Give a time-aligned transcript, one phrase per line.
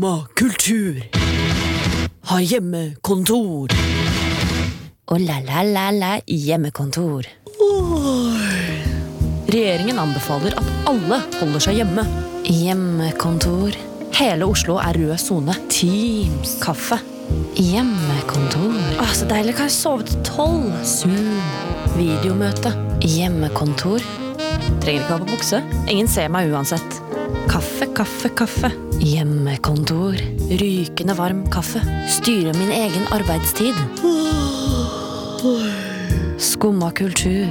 [0.00, 0.96] Skumma kultur.
[2.24, 3.68] Har hjemmekontor.
[5.12, 7.28] Og la-la-la-la hjemmekontor.
[9.52, 12.06] Regjeringen anbefaler at alle holder seg hjemme.
[12.48, 13.76] Hjemmekontor.
[14.16, 15.60] Hele Oslo er rød sone.
[15.68, 16.56] Teams.
[16.64, 16.96] Kaffe.
[17.60, 18.80] Hjemmekontor.
[19.04, 19.58] Åh, så deilig.
[19.58, 20.72] Kan jeg sove til tolv?
[20.80, 21.42] Zoom.
[21.98, 22.72] Videomøte.
[23.04, 24.00] Hjemmekontor.
[24.80, 25.60] Trenger ikke ha på bukse.
[25.92, 27.02] Ingen ser meg uansett.
[27.52, 28.72] Kaffe, kaffe, kaffe.
[29.00, 30.14] Hjemmekontor.
[30.60, 31.80] Rykende varm kaffe.
[32.08, 33.74] Styre min egen arbeidstid.
[36.36, 37.48] Skumma kultur.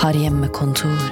[0.00, 1.04] Har hjemmekontor.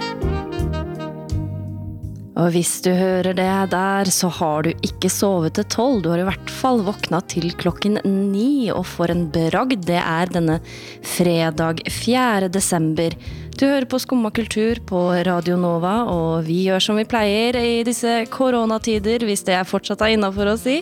[2.40, 6.00] Og hvis du hører det der, så har du ikke sovet til tolv.
[6.00, 10.32] Du har i hvert fall våkna til klokken ni, og for en bragd det er
[10.32, 10.62] denne
[11.04, 12.48] fredag 4.
[12.48, 13.12] desember.
[13.58, 17.80] Du hører på Skumma kultur på Radio Nova, og vi gjør som vi pleier i
[17.86, 20.80] disse koronatider, hvis det er fortsatt er innafor å si.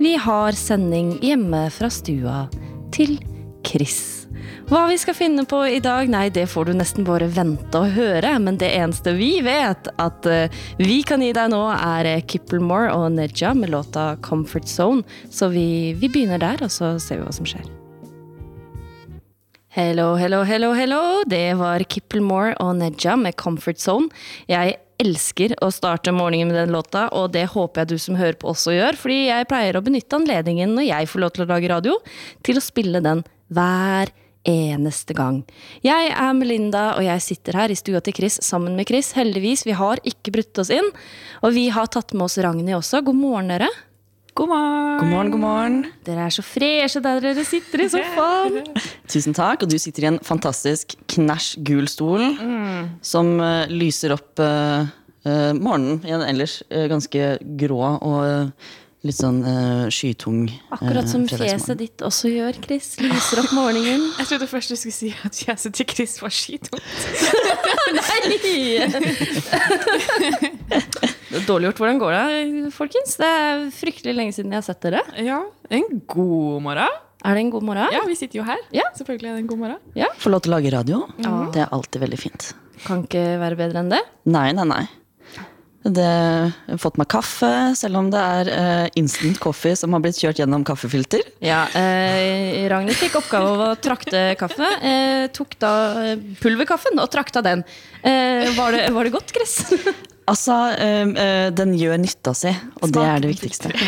[0.00, 2.44] Vi har sending hjemme fra stua
[2.94, 3.18] til
[3.66, 4.20] Chris.
[4.70, 7.90] Hva vi skal finne på i dag, nei, det får du nesten bare vente og
[7.96, 8.36] høre.
[8.38, 12.94] Men det eneste vi vet at eh, vi kan gi deg nå, er Kippelmore Kipplemore
[12.94, 15.02] og Neja med låta 'Comfort Zone'.
[15.30, 17.79] Så vi, vi begynner der, og så ser vi hva som skjer.
[19.70, 21.22] Hello, hello, hello, hello.
[21.30, 24.10] Det var Kipplemore og Neja med 'Comfort Zone'.
[24.50, 28.34] Jeg elsker å starte morgenen med den låta, og det håper jeg du som hører
[28.34, 31.48] på også gjør, fordi jeg pleier å benytte anledningen når jeg får lov til å
[31.52, 31.94] lage radio,
[32.42, 34.10] til å spille den hver
[34.42, 35.44] eneste gang.
[35.86, 39.12] Jeg er Melinda, og jeg sitter her i stua til Chris sammen med Chris.
[39.12, 40.90] Heldigvis, vi har ikke brutt oss inn.
[41.44, 43.04] Og vi har tatt med oss Ragnhild også.
[43.06, 43.70] God morgen, dere.
[44.34, 44.98] God morgen.
[45.00, 45.86] God morgen, god morgen.
[46.06, 48.60] Dere er så freshe der dere sitter i sofaen.
[49.10, 49.64] Tusen takk.
[49.64, 52.22] Og du sitter i en fantastisk knæsj gul stol
[53.02, 54.86] som uh, lyser opp uh,
[55.26, 58.52] uh, morgenen i en ellers ganske grå og
[59.00, 59.40] litt sånn
[59.88, 60.42] skytung
[60.76, 62.90] Akkurat som fjeset ditt også gjør, Chris.
[63.00, 64.02] Lyser opp morgenen.
[64.20, 66.84] Jeg trodde først du skulle si at fjeset til Chris var skitungt.
[67.96, 68.04] Det
[70.76, 71.82] er dårlig gjort.
[71.82, 73.16] Hvordan går det, folkens?
[73.20, 75.04] Det er fryktelig lenge siden jeg har sett dere.
[75.22, 77.00] Ja, en god morgen.
[77.20, 77.92] Er det en god morgen?
[77.92, 78.60] Ja, vi sitter jo her.
[78.74, 78.86] Ja.
[78.96, 80.16] Selvfølgelig er det en god morgen.
[80.22, 81.02] Få lov til å lage radio.
[81.52, 82.54] Det er alltid veldig fint.
[82.86, 84.00] Kan ikke være bedre enn det.
[84.32, 84.86] Nei, nei, nei.
[85.80, 87.48] Det, jeg har fått meg kaffe,
[87.78, 91.22] selv om det er uh, instant coffee som har blitt kjørt gjennom kaffefilter.
[91.40, 94.68] Ja, eh, Ragnhild fikk oppgave av å trakte kaffe.
[94.84, 97.64] Eh, tok da eh, pulverkaffen og trakta den.
[98.04, 99.56] Eh, var, det, var det godt, Chris?
[100.30, 103.72] Altså, eh, eh, den gjør nytta si, og det er det viktigste.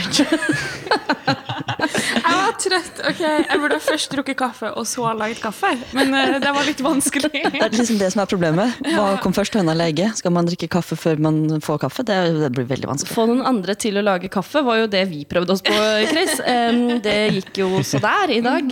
[1.82, 3.00] Jeg var trøtt.
[3.08, 5.72] ok, Jeg burde først drukket kaffe og så laget kaffe.
[5.96, 7.30] Men eh, det var litt vanskelig.
[7.52, 8.78] Det er liksom det som er problemet.
[8.86, 10.18] Hva kom først, høna eller egget?
[10.18, 12.04] Skal man drikke kaffe før man får kaffe?
[12.06, 13.14] Det, det blir veldig vanskelig.
[13.14, 15.78] Få noen andre til å lage kaffe var jo det vi prøvde oss på,
[16.10, 16.38] Chris.
[16.52, 18.66] Um, det gikk jo så der i dag.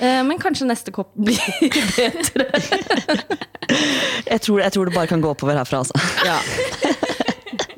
[0.00, 1.38] Uh, men kanskje neste kopp blir
[1.94, 2.46] bedre.
[4.26, 5.94] Jeg tror, jeg tror det bare kan gå oppover herfra, altså.
[6.26, 6.38] Ja.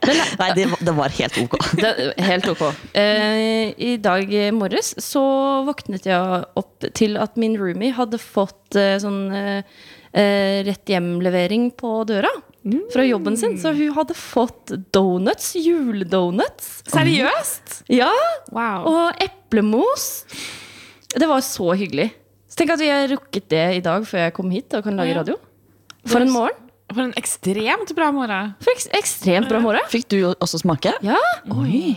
[0.41, 1.57] Nei, det, det var helt ok.
[1.83, 1.93] Det,
[2.27, 2.65] helt ok.
[2.97, 5.23] Eh, I dag morges så
[5.67, 9.79] våknet jeg opp til at min roomie hadde fått eh, sånn eh,
[10.13, 12.31] eh, rett hjem-levering på døra.
[12.91, 13.55] Fra jobben sin.
[13.63, 15.53] Så hun hadde fått donuts.
[15.55, 16.81] Juledonuts.
[16.91, 17.83] Seriøst?
[17.95, 18.11] Ja,
[18.51, 18.89] Wow.
[18.91, 20.25] Og eplemos.
[21.15, 22.09] Det var så hyggelig.
[22.51, 24.99] Så tenk at vi har rukket det i dag før jeg kom hit og kan
[24.99, 25.37] lage radio.
[26.11, 26.66] For en morgen.
[26.95, 28.53] For en ekstremt bra morgen.
[28.63, 29.83] For ek ekstremt bra morgen.
[29.91, 30.93] Fikk du også smake?
[31.05, 31.19] Ja.
[31.51, 31.97] Oi,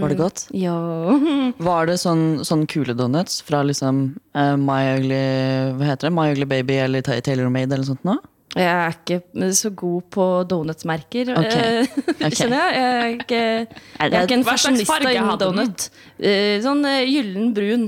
[0.00, 0.44] Var det godt?
[0.54, 0.76] ja.
[1.68, 4.02] Var det sånn, sånn kule donuts fra liksom
[4.38, 5.22] uh, My Ugly
[5.80, 6.14] Hva heter det?
[6.14, 8.14] My Ugly Baby eller Ta- Taylor Made eller noe sånt nå?
[8.56, 11.56] Jeg er ikke så god på donutsmerker, Ok.
[12.16, 12.30] okay.
[12.32, 12.76] kjenner jeg.
[12.78, 15.84] Jeg er ikke, jeg er ikke en fasjonista innen donut.
[16.16, 17.84] Eh, Sånn eh, gyllen brun.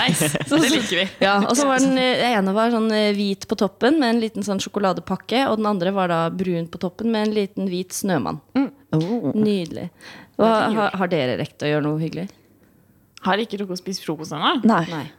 [0.00, 0.30] Nice.
[0.48, 1.04] Det liker vi.
[1.20, 4.22] Ja, og så var den eh, ene var sånn eh, hvit på toppen med en
[4.24, 7.92] liten sånn sjokoladepakke, og den andre var da brun på toppen med en liten hvit
[7.94, 8.40] snømann.
[8.56, 9.30] Oh.
[9.36, 9.90] Nydelig.
[10.40, 12.24] Hva, har, har dere rekt å gjøre noe hyggelig?
[13.26, 14.56] Har ikke rukket å spise frokost ennå,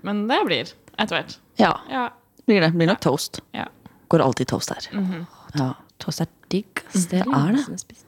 [0.01, 1.37] men det blir etter hvert.
[1.61, 2.07] Ja, Ja.
[2.49, 2.71] blir det.
[2.73, 3.43] Blir nok toast.
[3.53, 3.67] ja.
[4.11, 4.91] Går alltid toast her.
[5.55, 5.73] ja.
[6.01, 6.81] Toast er digg.
[7.11, 7.65] Det er det.
[7.69, 7.99] jeg.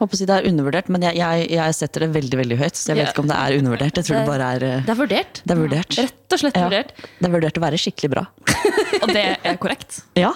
[0.00, 2.78] Håper å si det er undervurdert, men jeg, jeg, jeg setter det veldig veldig høyt.
[2.78, 3.10] Så jeg vet Ja.
[3.12, 3.98] ikke om det er undervurdert.
[4.00, 5.40] Jeg tror det bare er eh, Det er vurdert.
[5.44, 5.96] Det er vurdert.
[5.98, 6.62] Rett og slett Ja.
[6.70, 6.94] vurdert.
[7.18, 8.22] Det er vurdert å være skikkelig bra.
[9.02, 9.98] Og det er korrekt.
[10.16, 10.30] Ja,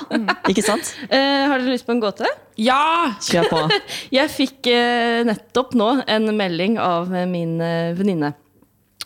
[0.50, 0.93] ikke sant?
[1.09, 1.17] Uh,
[1.49, 2.29] har dere lyst på en gåte?
[2.61, 3.15] Ja!
[3.25, 3.62] Kjør på.
[4.19, 8.35] Jeg fikk uh, nettopp nå en melding av min uh, venninne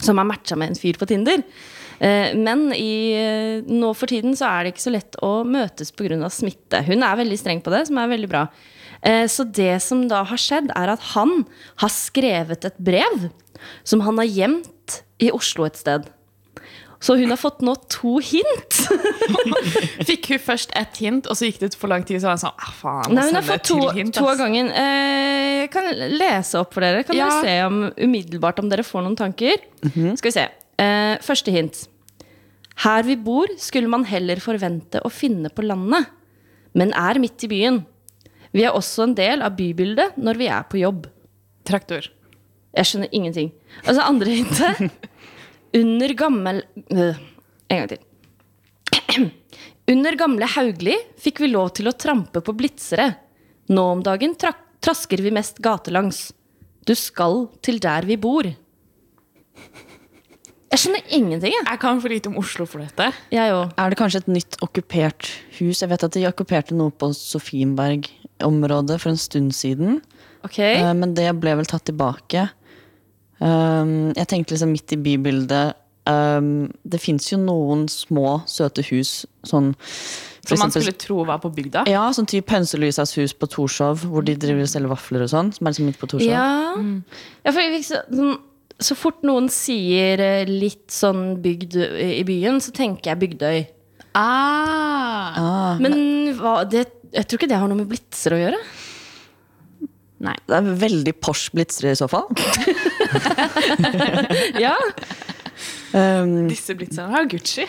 [0.03, 1.43] som har matcha med en fyr på Tinder.
[2.00, 5.91] Eh, men i, eh, nå for tiden så er det ikke så lett å møtes
[5.93, 6.29] pga.
[6.31, 6.85] smitte.
[6.87, 8.47] Hun er veldig streng på det, som er veldig bra.
[9.03, 11.47] Eh, Så det som da har skjedd, er at han
[11.79, 13.31] har skrevet et brev
[13.85, 16.06] som han har gjemt i Oslo et sted.
[17.00, 18.75] Så hun har fått nå to hint.
[20.09, 22.43] Fikk hun først ett hint, og så gikk det for lang tid, så var hun
[22.43, 24.71] sånn ah, faen, Nei, hun har fått to, hint, to av gangen.
[24.71, 25.85] Eh, Jeg kan
[26.19, 27.05] lese opp for dere.
[27.06, 27.29] Kan Ja.
[27.29, 29.59] dere se om, umiddelbart om dere får noen tanker?
[30.17, 30.49] Skal vi se.
[30.79, 31.87] Eh, første hint.
[32.85, 36.07] Her vi bor, skulle man heller forvente å finne på landet,
[36.79, 37.81] men er midt i byen.
[38.55, 41.09] Vi er også en del av bybildet når vi er på jobb.
[41.67, 42.07] Traktor.
[42.77, 43.51] Jeg skjønner ingenting.
[43.85, 45.09] Altså, andre hintet
[45.79, 46.63] Under gammel
[46.95, 47.19] øh,
[47.69, 48.05] En gang til.
[49.93, 53.11] Under gamle Haugli fikk vi lov til å trampe på blitsere.
[53.73, 54.55] Nå om dagen tra
[54.85, 56.29] trasker vi mest gatelangs.
[56.87, 58.47] Du skal til der vi bor.
[60.69, 61.65] Jeg skjønner ingenting, jeg.
[61.65, 63.06] Jeg kan for lite om Oslo for dette.
[63.32, 65.81] Er det kanskje et nytt okkupert hus?
[65.81, 70.03] Jeg vet at de okkuperte noe på Sofienberg-området for en stund siden.
[70.44, 70.76] Okay.
[70.82, 72.50] Eh, Men det ble vel tatt tilbake.
[73.41, 75.76] Um, jeg tenkte liksom midt i bybildet
[76.11, 81.38] um, Det fins jo noen små, søte hus sånn Som man eksempel- skulle tro var
[81.38, 81.85] på bygda.
[81.87, 85.53] Ja, sånn type Hønselysas hus på Torshov, hvor de driver og selger vafler og sånn.
[85.55, 86.26] Som er liksom midt på Torshov.
[86.29, 86.75] Ja.
[87.44, 88.38] ja for jeg- fikk sånn,
[88.81, 93.59] så fort noen sier eh, litt sånn bygd i byen, så tenker jeg Bygdøy.
[94.19, 95.79] Ah.
[95.83, 95.97] Men
[96.39, 98.61] hva, det, jeg tror ikke det har noe med blitzer å gjøre.
[100.27, 100.35] Nei.
[100.51, 102.27] Det er veldig Porsche blitzere i så fall.
[104.59, 104.75] Ja,
[105.89, 107.65] Um, Disse blitzerne har Gucci.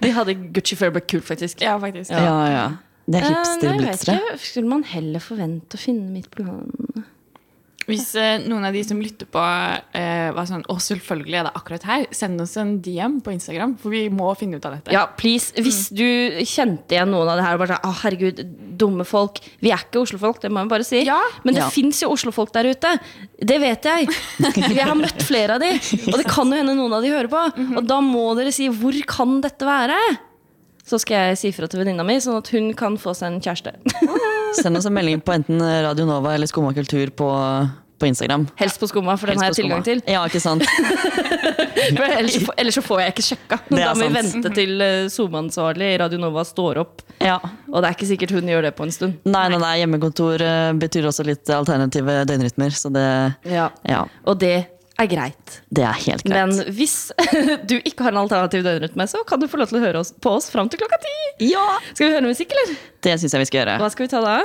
[0.00, 1.60] De hadde Gucci før det ble kult, faktisk.
[1.60, 2.10] ja, faktisk.
[2.10, 2.64] ja, ja.
[3.04, 4.36] Det er Eh, nei, jeg vet ikke.
[4.40, 7.04] Skulle man heller forvente å finne midt på landet?
[7.88, 9.42] Hvis eh, noen av de som lytter på,
[9.98, 12.04] eh, var sånn Å, selvfølgelig er det akkurat her.
[12.14, 14.92] Send oss en DM på Instagram, for vi må finne ut av dette.
[14.94, 15.50] Ja, please.
[15.58, 16.04] Hvis du
[16.46, 18.42] kjente igjen noen av det her og bare sånn Å, herregud,
[18.78, 19.40] dumme folk.
[19.64, 21.02] Vi er ikke Oslo-folk, det må jeg bare si.
[21.08, 21.18] Ja.
[21.44, 21.70] Men det Ja.
[21.74, 22.94] fins jo Oslo-folk der ute.
[23.42, 24.08] Det vet jeg.
[24.72, 25.72] Jeg har møtt flere av de.
[26.12, 27.42] Og det kan jo hende noen av de hører på.
[27.76, 29.98] Og da må dere si hvor kan dette være?
[30.82, 33.40] Så skal jeg si fra til venninna mi, sånn at hun kan få seg en
[33.44, 33.76] kjæreste.
[34.56, 37.28] Send oss en melding på enten Radio Nova eller Skumma kultur på,
[37.98, 38.46] på Instagram.
[38.60, 40.02] Helst på skumma, for den har jeg tilgang til.
[40.10, 40.66] Ja, ikke sant?
[41.82, 43.56] Ellers, så ellers så får jeg ikke sjekka.
[43.72, 47.02] Da må vi vente til eh, SoMe-ansvarlig i Radio Nova står opp.
[47.18, 47.40] Ja.
[47.72, 49.16] Og det er ikke sikkert hun gjør det på en stund.
[49.26, 53.06] Nei, nei, nei, hjemmekontor eh, betyr også litt alternative døgnrytmer, så det
[53.50, 53.68] Ja.
[53.88, 54.54] Ja, Og det
[55.00, 55.60] er greit.
[55.70, 56.34] det er helt greit.
[56.34, 56.96] Men hvis
[57.70, 60.12] du ikke har en alternativ døgnrytme, så kan du få lov til å høre oss,
[60.12, 61.14] på oss fram til klokka ti.
[61.52, 61.64] ja!
[61.92, 62.76] Skal vi høre musikk, eller?
[63.02, 63.78] Det syns jeg vi skal gjøre.
[63.82, 64.36] Hva skal vi ta da?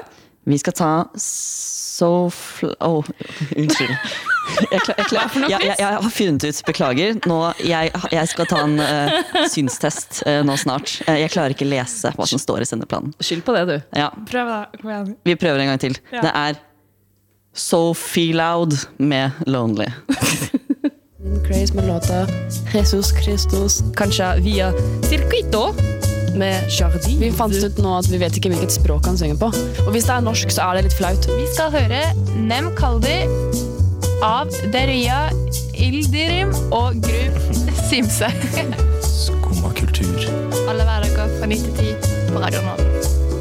[0.47, 2.69] Vi skal ta So fl...
[2.77, 3.01] Å,
[3.57, 3.93] unnskyld.
[4.71, 7.17] Jeg, klar, jeg, klar, jeg, jeg, jeg har funnet ut, beklager.
[7.27, 10.93] Nå, jeg, jeg skal ta en uh, synstest uh, nå snart.
[11.07, 13.11] Eh, jeg klarer ikke lese hva som står i sendeplanen.
[13.17, 13.75] Skyld på det, du.
[13.97, 14.61] Ja, Prøv, da.
[14.77, 15.11] Kom igjen.
[15.27, 15.97] vi prøver en gang til.
[16.13, 16.23] Ja.
[16.23, 16.61] Det er
[17.57, 19.85] Sophie Loud med Lonely.
[21.47, 22.27] Craze med låta
[22.73, 23.83] Jesus Christus.
[23.95, 24.73] Kanskje via
[25.09, 25.73] Circuito
[26.35, 27.17] med Jardi.
[27.19, 29.49] Vi fant ut nå at vi vet ikke hvilket språk han synger på.
[29.87, 31.29] Og hvis det er norsk, så er det litt flaut.
[31.33, 32.01] Vi skal høre
[32.37, 33.17] Nem Kaldi
[34.25, 35.27] av Deria
[35.73, 37.41] Ildirim og Grub
[37.89, 38.29] Simse.
[39.05, 40.29] Skumma kultur.
[40.67, 42.77] Alle hverdager fra 9 til 10 på Radio Nå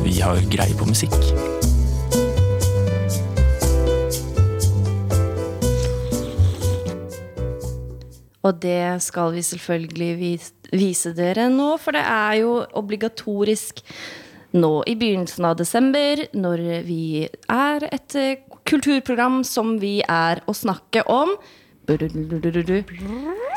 [0.06, 1.55] Vi har greie på musikk.
[8.46, 10.10] Og det skal vi selvfølgelig
[10.76, 13.82] vise dere nå, for det er jo obligatorisk
[14.56, 20.54] nå i begynnelsen av desember, når vi er et eh, kulturprogram som vi er å
[20.56, 21.34] snakke om.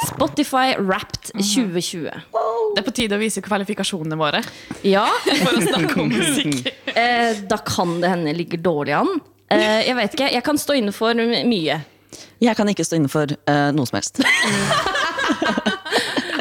[0.05, 2.10] Spotify Wrapped 2020.
[2.75, 4.41] Det er på tide å vise kvalifikasjonene våre
[4.86, 5.05] Ja,
[5.43, 6.67] for å snakke om musikk.
[6.93, 9.15] eh, da kan det hende ligger dårlig an.
[9.50, 11.79] Eh, jeg vet ikke, jeg kan stå inne for mye.
[12.41, 14.21] Jeg kan ikke stå inne for eh, noe som helst.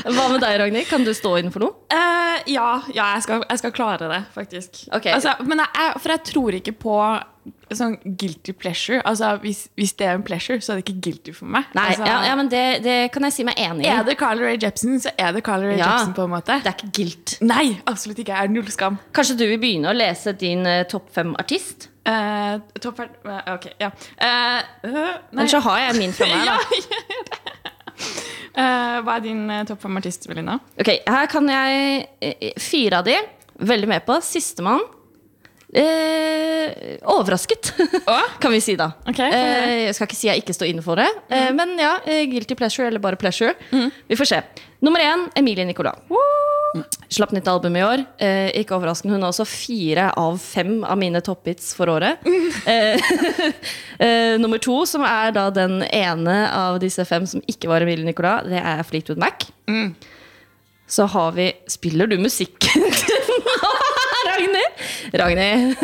[0.08, 0.88] Hva med deg, Ragnhild?
[0.88, 1.75] Kan du stå innenfor noe?
[1.92, 4.87] Uh, ja, ja jeg, skal, jeg skal klare det, faktisk.
[4.88, 5.12] Okay.
[5.12, 6.94] Altså, men jeg, jeg, for jeg tror ikke på
[7.76, 9.00] sånn guilty pleasure.
[9.08, 11.68] Altså, hvis, hvis det er en pleasure, så er det ikke guilty for meg.
[11.76, 13.90] Nei, altså, ja, ja, men det, det kan jeg si meg enig i.
[13.92, 15.92] Er det Carl Ray Jepsen, så er det Carl Ray Ja.
[15.92, 16.58] Jepsen, på en måte.
[16.64, 17.37] Det er ikke guilt.
[17.44, 18.34] Nei, absolutt ikke.
[18.34, 18.98] Jeg er null skam.
[19.16, 21.90] Kanskje du vil begynne å lese din uh, topp fem-artist?
[22.08, 23.90] Uh, Toppfart ferd- eh, Ok, ja.
[24.16, 25.12] Uh.
[25.34, 26.46] Ellers så har jeg min fra meg.
[26.48, 26.58] Da.
[28.58, 30.56] Eh, hva er din uh, topp fem artist, Velina?
[30.80, 33.14] Ok, Her kan jeg eh, fire av de.
[33.70, 34.16] Veldig med på.
[34.24, 34.80] Sistemann.
[35.68, 37.70] Eh, overrasket,
[38.42, 38.88] kan vi si da.
[39.06, 41.98] Okay, eh, jeg skal ikke si jeg ikke står inne for det, eh, men ja,
[42.08, 43.52] eh, guilty pleasure eller bare pleasure.
[44.08, 44.40] Vi får se.
[44.80, 46.00] Nummer én Emilie Nicolas.
[47.08, 48.02] Slapp nytt album i år.
[48.20, 52.25] Eh, ikke overraskende, hun har også fire av fem av mine topphits for året.
[52.68, 53.00] Eh,
[54.04, 58.04] eh, nummer to, som er da den ene av disse fem som ikke var Emilie
[58.04, 59.46] Nicolas, det er Fleetwood Mac.
[60.88, 62.68] Så har vi Spiller du musikk?
[64.28, 64.84] Ragnhild?
[65.22, 65.76] Ragnhild.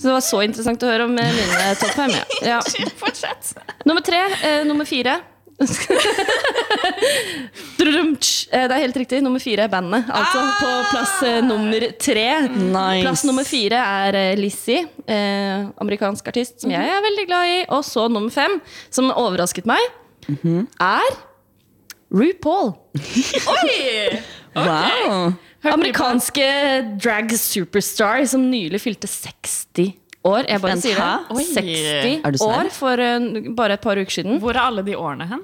[0.00, 2.14] Så det var så interessant å høre om eh, mine topp fem.
[2.40, 2.60] Ja.
[3.20, 3.34] Ja.
[3.84, 4.20] Nummer tre.
[4.46, 5.18] Eh, nummer fire.
[8.50, 9.20] Eh, det er helt riktig.
[9.22, 10.08] Nummer fire er bandet.
[10.10, 12.26] Altså på plass eh, nummer tre.
[12.50, 13.04] Nice.
[13.04, 17.60] Plass nummer fire er eh, Lizzie, eh, amerikansk artist som jeg er veldig glad i.
[17.76, 18.58] Og så nummer fem,
[18.90, 19.80] som overrasket meg,
[20.82, 21.16] er
[22.10, 22.74] RuPaul.
[24.50, 25.28] Wow.
[25.62, 26.42] Amerikanske
[26.98, 29.92] drag superstar som nylig fylte 60
[30.26, 30.44] år.
[30.48, 31.36] Jeg bare Vent, sier det.
[31.36, 31.44] Oi.
[31.46, 32.52] 60 Er du serr?
[32.58, 34.40] år for uh, bare et par uker siden.
[34.42, 35.42] Hvor er alle de årene hen?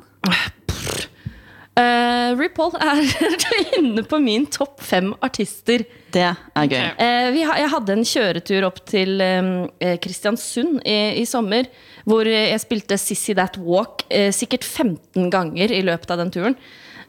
[1.76, 3.02] Uh, RuPaul er
[3.76, 5.84] inne på min topp fem artister.
[6.14, 6.78] Det er gøy.
[6.96, 11.68] Eh, vi ha, jeg hadde en kjøretur opp til eh, Kristiansund i, i sommer.
[12.08, 16.56] Hvor jeg spilte Sissy That Walk uh, sikkert 15 ganger i løpet av den turen.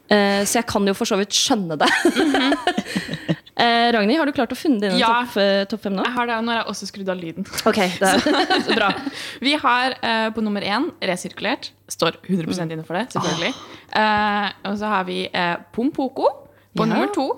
[0.08, 1.88] Eh, så jeg kan jo for så vidt skjønne det.
[3.58, 5.10] eh, Ragnhild, har du klart å funne dine Ja.
[5.24, 6.04] topp eh, topp fem nå?
[6.06, 7.46] Jeg har det, nå har jeg også skrudd av lyden.
[7.66, 8.88] Ok, det er så bra.
[9.44, 11.70] Vi har eh, på nummer én resirkulert.
[11.90, 13.52] Står 100% inne for det, selvfølgelig.
[13.98, 16.28] Eh, og så har vi eh, Pompoko
[16.76, 16.90] på Ja.
[16.94, 17.28] nummer to.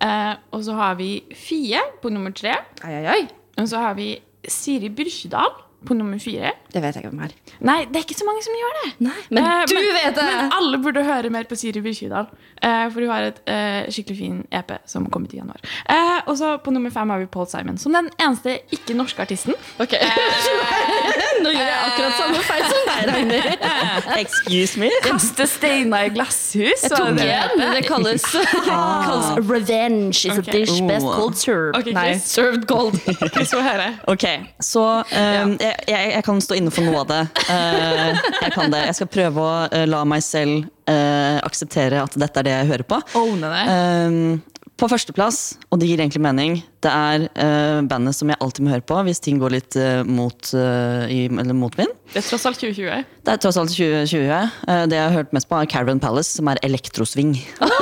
[0.00, 2.52] Eh, og så har vi Fie på nummer tre.
[2.84, 3.22] Ai, ai, ai.
[3.58, 4.12] Og så har vi
[4.48, 5.50] Siri Byrkjedal
[5.88, 6.52] på nummer fire.
[6.72, 7.34] Det vet jeg ikke hvem er.
[7.64, 8.88] Nei, det er ikke så mange som gjør det.
[9.08, 10.26] Nei, men Eh, du vet det!
[10.28, 12.28] Men alle burde høre mer på Siri Byrkjedal.
[12.62, 15.64] Eh, for hun har et eh, skikkelig fin EP som kom ut i januar.
[15.88, 19.56] Eh, og så på nummer fem har vi Paul Simon, som den eneste ikke-norske artisten.
[19.80, 19.96] Ok.
[21.44, 23.66] Nå gjør jeg akkurat samme feil som deg, Ragnhild.
[24.22, 24.90] Excuse me?
[25.04, 26.84] Kaste steiner i glasshus.
[26.84, 27.64] Jeg tok det igjen.
[27.76, 28.26] Det kalles,
[28.68, 30.42] kalles Revenge is okay.
[30.42, 31.78] a dish best cold served.
[31.80, 32.98] Okay, Nei, served cold.
[33.68, 33.88] Høre.
[34.08, 34.24] Ok,
[34.62, 37.22] så um, jeg, jeg, jeg kan stå inne for noe av det.
[37.48, 38.84] Uh, jeg kan det.
[38.90, 42.70] Jeg skal prøve å uh, la meg selv uh, akseptere at dette er det jeg
[42.72, 43.00] hører på.
[43.18, 43.34] Oh.
[43.38, 44.38] Eh,
[44.78, 48.72] på førsteplass, og det gir egentlig mening, det er uh, bandet som jeg alltid må
[48.76, 51.90] høre på hvis ting går litt uh, mot, uh, i, eller motvind.
[52.12, 53.08] Det er tross alt 2020.
[53.26, 54.30] Det er tross alt 2020.
[54.68, 57.34] Uh, det jeg har hørt mest på, er Caravan Palace, som er elektrosving.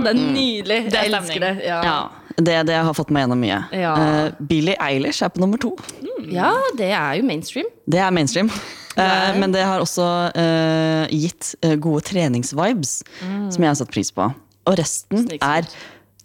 [0.00, 0.76] Det er nydelig.
[0.88, 1.48] Det er jeg elsker det.
[1.66, 1.78] Ja.
[1.84, 1.96] Ja,
[2.40, 3.58] det, det har fått meg gjennom mye.
[3.76, 3.90] Ja.
[3.92, 5.74] Uh, Billie Eilish er på nummer to.
[6.30, 7.68] ja, det er jo mainstream.
[7.84, 8.48] Det er mainstream.
[8.96, 11.52] Uh, men det har også uh, gitt
[11.84, 14.30] gode treningsvibes, som jeg har satt pris på.
[14.68, 15.44] Og resten Snikskryt.
[15.44, 15.68] er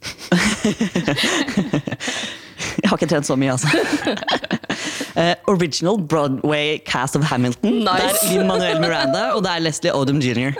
[2.81, 3.67] Jeg har ikke trent så mye, altså.
[5.15, 7.71] Uh, original Broadway cast of Hamilton.
[7.85, 7.95] Nice.
[7.95, 10.51] Det er Lin Manuel Miranda og det er Leslie Odom jr.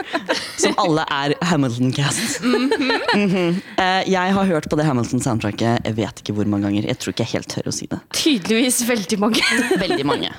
[0.60, 2.42] Som alle er Hamilton-cast.
[2.46, 3.62] Mhm.
[3.76, 6.84] Eh, jeg har hørt på det Hamilton-soundtracket jeg vet ikke hvor mange ganger.
[6.90, 8.00] Jeg tror ikke jeg helt tør å si det.
[8.16, 9.44] Tydeligvis veldig mange.
[9.86, 10.30] Veldig mange.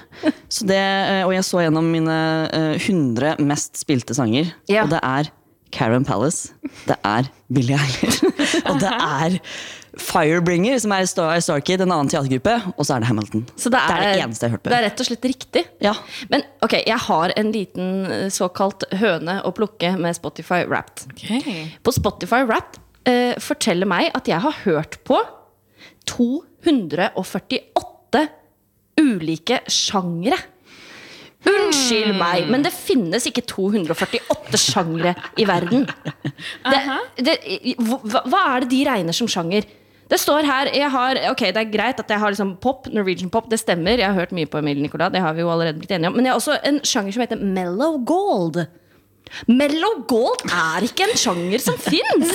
[0.52, 2.16] Så det, uh, og jeg så gjennom mine
[2.54, 4.84] eh, 100 mest spilte sanger, yeah.
[4.84, 5.30] og det er
[5.76, 6.54] Karen Palace,
[6.88, 8.24] det er Billie Eilish,
[8.70, 9.36] og det er
[9.96, 13.46] Firebringer, som er Star Starkid, en annen teatergruppe, og så er det Hamilton.
[13.56, 14.70] Så det er, det eneste jeg har hørt på.
[14.72, 15.62] Det er rett og slett riktig.
[15.84, 15.94] Ja.
[16.32, 21.00] Men ok, jeg har en liten eh, såkalt høne å plukke med Spotify Wrapped.
[21.80, 22.76] På Spotify Wrapped
[23.08, 25.18] eh, forteller meg at jeg har hørt på
[26.12, 28.28] 248
[29.00, 30.36] ulike sjangre.
[31.46, 35.86] Unnskyld meg, men det finnes ikke 248 sjangre i verden.
[36.66, 36.80] Det,
[37.24, 37.34] det,
[37.80, 39.64] hva, hva er det de regner som sjanger?
[40.10, 43.48] Det står her har, Ok, det er greit at jeg har liksom pop, Norwegian pop,
[43.50, 43.98] det stemmer.
[43.98, 46.18] Jeg har hørt mye på Emilie Nicolas, det har vi jo allerede blitt enige om.
[46.18, 48.60] Men jeg har også en sjanger som heter mellow gold.
[49.50, 52.34] Mellow gold er ikke en sjanger som fins!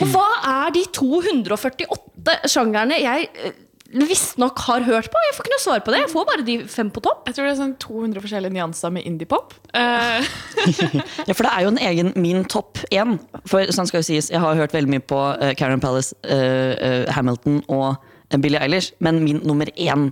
[0.00, 3.58] Og hva er de 248 sjangerne jeg eh,
[3.90, 5.20] visstnok har hørt på?
[5.26, 6.00] Jeg får ikke noe svar på det.
[6.04, 7.24] Jeg får bare de fem på topp.
[7.26, 9.54] Jeg tror det er sånn 200 forskjellige nyanser med indiepop.
[9.74, 10.22] Uh,
[11.28, 13.18] Ja, for det er jo en egen min topp én.
[13.50, 16.72] For sånn skal jo sies, jeg har hørt veldig mye på uh, Karen Palace, uh,
[16.74, 17.98] eh, Hamilton og
[18.38, 20.10] Billie Eilish, men min nummer én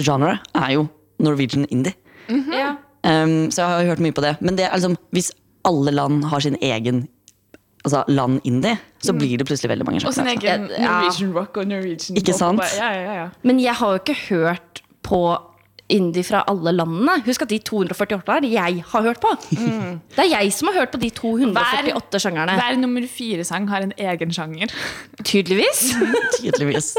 [0.00, 0.88] genre er jo
[1.22, 1.94] Norwegian indie.
[2.28, 2.74] Ja.
[3.04, 4.34] Um, så jeg har hørt mye på det.
[4.42, 5.30] Men det er liksom, hvis
[5.64, 7.04] alle land har sin egen
[7.84, 11.00] altså land indie, så blir det plutselig veldig mange og sin egen Ja.
[11.02, 12.62] Norwegian rock og Norwegian Ikke sant?
[12.78, 13.26] Ja, ja, ja.
[13.42, 15.20] Men jeg har jo ikke hørt på
[15.92, 17.18] indie fra alle landene.
[17.26, 19.34] Husk at de 248 er det jeg har hørt på.
[19.52, 22.56] Det er jeg som har hørt på de 248 sjangerne.
[22.56, 24.72] Hver nummer fire-sang har en egen sjanger.
[25.22, 25.90] Tydeligvis.
[26.40, 26.94] Tydeligvis.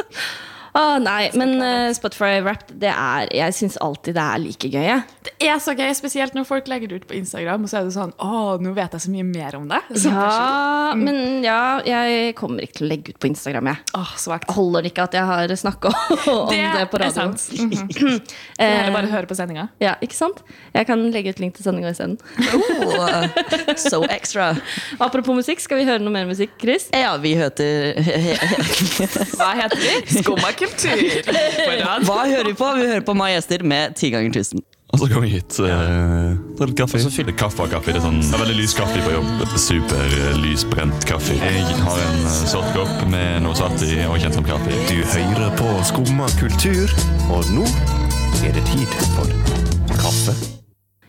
[0.76, 4.90] Ah, nei, men uh, Spotify Wrapped, det er Jeg syns alltid det er like gøy.
[5.24, 7.88] Det er så gøy, spesielt når folk legger det ut på Instagram, og så er
[7.88, 9.80] det sånn Å, nå vet jeg så mye mer om det.
[9.96, 13.82] Så, Ja, men ja, jeg kommer ikke til å legge ut på Instagram, jeg.
[13.98, 14.52] Åh, svagt.
[14.56, 17.16] Holder det ikke at jeg har snakka om det, Det på er radio?
[17.16, 17.48] sant.
[17.96, 18.20] Mhm.
[18.60, 19.68] Eller bare høre på sendinga.
[19.82, 20.42] Ja, ikke sant?
[20.76, 22.18] Jeg kan legge ut link til sendinga isteden.
[22.56, 23.26] Oh,
[23.80, 24.52] so extra.
[25.06, 26.88] Apropos musikk, skal vi høre noe mer musikk, Chris?
[26.96, 27.98] Ja, vi heter
[29.36, 30.20] Hva heter vi?
[30.22, 31.34] Skumma kultur.
[32.06, 32.72] Hva hører vi på?
[32.80, 34.66] Vi hører på Mai Ester med Ti ganger tusen.
[34.96, 37.00] Og så kommer vi hit, eh, tar litt kaffe.
[37.04, 37.92] så fyller kaffe og kaffe.
[37.92, 39.44] Det er, sånn, det er veldig lys kaffe på jobb.
[39.60, 41.36] Super eh, lysbrent kaffe.
[41.36, 44.82] Jeg har en eh, sort kopp med noe salt i og kjent som kaffe.
[44.88, 46.96] Du hører på Skumma kultur,
[47.28, 47.68] og nå
[48.46, 50.55] er det tid for kaffe.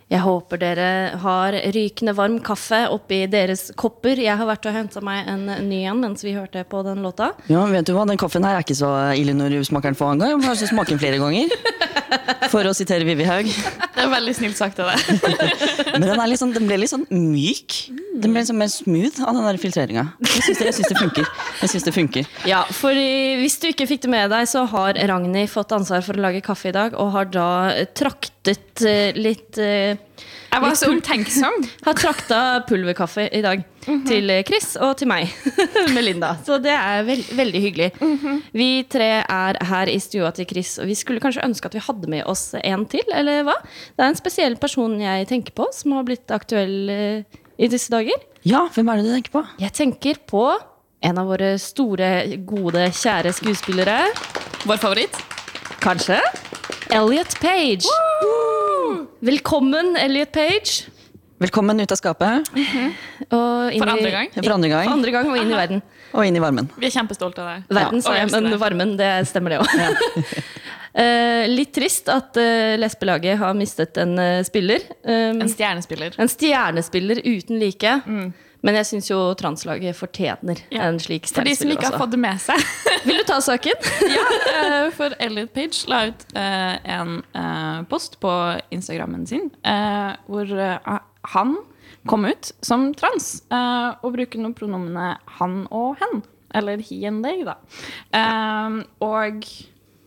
[0.06, 4.20] Jeg håper dere har rykende varm kaffe oppi deres kopper.
[4.22, 7.32] Jeg har vært og henta meg en ny en mens vi hørte på den låta.
[7.50, 8.04] Ja, vet du hva?
[8.06, 10.44] Den kaffen her er ikke så ille når du smaker den for annen gang.
[10.46, 11.50] Kanskje smake den flere ganger.
[12.52, 13.48] For å sitere Vivi Haug.
[13.48, 15.24] Det er veldig snilt sagt av deg.
[15.96, 17.78] Men den, sånn, den ble litt sånn myk.
[18.16, 20.06] Den ble liksom mer smooth av den der filtreringa.
[20.24, 21.30] Jeg syns det, det funker.
[21.62, 22.30] Jeg synes det funker.
[22.48, 26.18] Ja, for hvis du ikke fikk det med deg, så har Ragnhild fått ansvar for
[26.18, 27.48] å lage kaffe i dag, og har da
[27.96, 29.98] traktet eh, litt eh,
[30.52, 31.56] Jeg var så omtenksom.
[31.86, 33.64] Har trakta pulverkaffe i dag
[34.08, 35.30] til eh, Chris og til meg,
[35.96, 36.34] Melinda.
[36.46, 37.88] Så det er veld veldig hyggelig.
[38.56, 41.84] Vi tre er her i stua til Chris, og vi skulle kanskje ønske at vi
[41.86, 43.58] hadde med oss en til, eller hva?
[43.94, 47.92] Det er en spesiell person jeg tenker på, som har blitt aktuell eh, i disse
[47.92, 48.24] dager.
[48.46, 49.44] Ja, hvem er det du tenker på?
[49.62, 50.46] Jeg tenker på
[51.06, 52.10] en av våre store,
[52.48, 54.00] gode, kjære skuespillere.
[54.66, 55.20] Vår favoritt.
[55.84, 56.18] Kanskje?
[56.90, 58.55] Elliot Page.
[59.20, 60.84] Velkommen, Elliot Page.
[61.40, 62.48] Velkommen ut av skapet.
[63.32, 64.30] Og inn For andre i- gang?
[64.32, 64.84] For andre gang.
[64.88, 65.82] For andre gang og inn i verden.
[66.14, 66.68] Og inn i varmen.
[66.78, 67.64] Vi er kjempestolte av deg.
[67.68, 70.24] Verden, Ja, sa jeg, men varmen, det stemmer det òg.
[70.96, 74.80] Eh, litt trist at uh, Lesbelaget har mistet en eh, spiller.
[75.04, 76.14] Um, En stjernespiller.
[76.16, 77.90] en stjernespiller uten like.
[78.66, 80.88] Men jeg syns jo translaget fortjener Ja.
[80.88, 82.64] en slik For de som stjernespiller ikke har fått det med seg.
[83.06, 83.86] Vil du ta saken?
[84.16, 84.24] ja,
[84.56, 88.32] eh, for Elliot Page la ut eh, en eh, post på
[88.74, 89.50] Instagrammen sin
[90.26, 90.50] hvor
[91.30, 91.54] han
[92.06, 96.22] kom ut som trans og bruker noen pronomene han og hen.
[96.54, 97.56] Eller he and they, da.
[99.02, 99.46] Og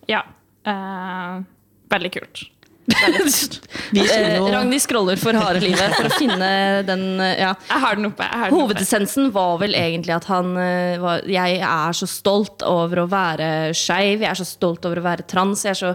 [0.08, 0.22] ja.
[1.92, 2.46] veldig kult.
[3.90, 6.50] Eh, Ragnhild scroller for harde livet for å finne
[6.86, 7.54] den eh, ja.
[7.70, 8.26] Jeg har den oppe.
[8.26, 9.32] Jeg har den oppe.
[9.34, 13.48] Var vel egentlig at han eh, var Jeg er så stolt over å være
[13.78, 15.66] skeiv, jeg er så stolt over å være trans.
[15.66, 15.94] Jeg er så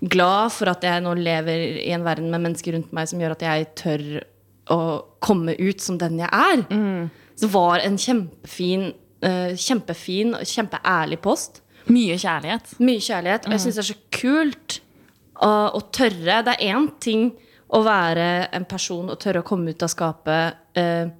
[0.00, 3.36] glad for at jeg nå lever i en verden med mennesker rundt meg som gjør
[3.36, 4.04] at jeg tør
[4.70, 4.80] å
[5.24, 6.66] komme ut som den jeg er.
[7.34, 8.86] Så det var en kjempefin,
[9.60, 11.62] kjempefin og kjempeærlig post.
[11.90, 12.76] Mye kjærlighet.
[12.84, 13.48] Mye kjærlighet.
[13.48, 14.80] Og jeg syns det er så kult
[15.40, 16.42] å, å tørre.
[16.46, 17.30] Det er én ting
[17.70, 18.26] å være
[18.56, 21.10] en person og tørre å komme ut av skapet eh,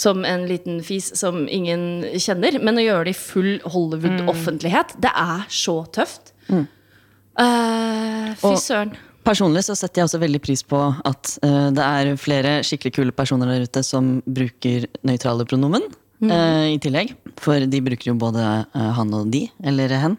[0.00, 5.12] som en liten fis som ingen kjenner, men å gjøre det i full Hollywood-offentlighet, det
[5.12, 6.32] er så tøft.
[6.48, 8.94] Eh, fy søren.
[9.26, 13.12] Personlig så setter jeg også veldig pris på at uh, det er flere skikkelig kule
[13.14, 15.84] personer der ute som bruker nøytrale pronomen
[16.24, 17.12] eh, i tillegg.
[17.40, 20.16] For de bruker jo både han og de, eller hen.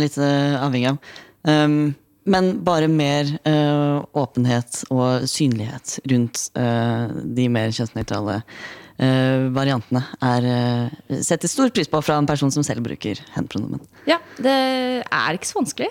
[0.00, 1.12] litt avhengig av.
[1.44, 1.92] Um,
[2.24, 10.46] men bare mer uh, åpenhet og synlighet rundt uh, de mer kjønnsnøytrale uh, variantene er
[10.46, 13.82] uh, setter stor pris på fra en person som selv bruker hen-pronomen.
[14.06, 14.54] Ja, det
[15.02, 15.90] er ikke så vanskelig,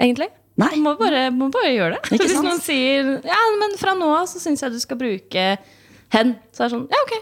[0.00, 0.30] egentlig.
[0.60, 0.72] Nei.
[0.76, 2.16] Man må bare, må bare gjøre det.
[2.18, 5.44] Ikke Hvis noen sier ja, men fra nå av så syns jeg du skal bruke
[6.12, 7.14] hen, så er det sånn ja, ok,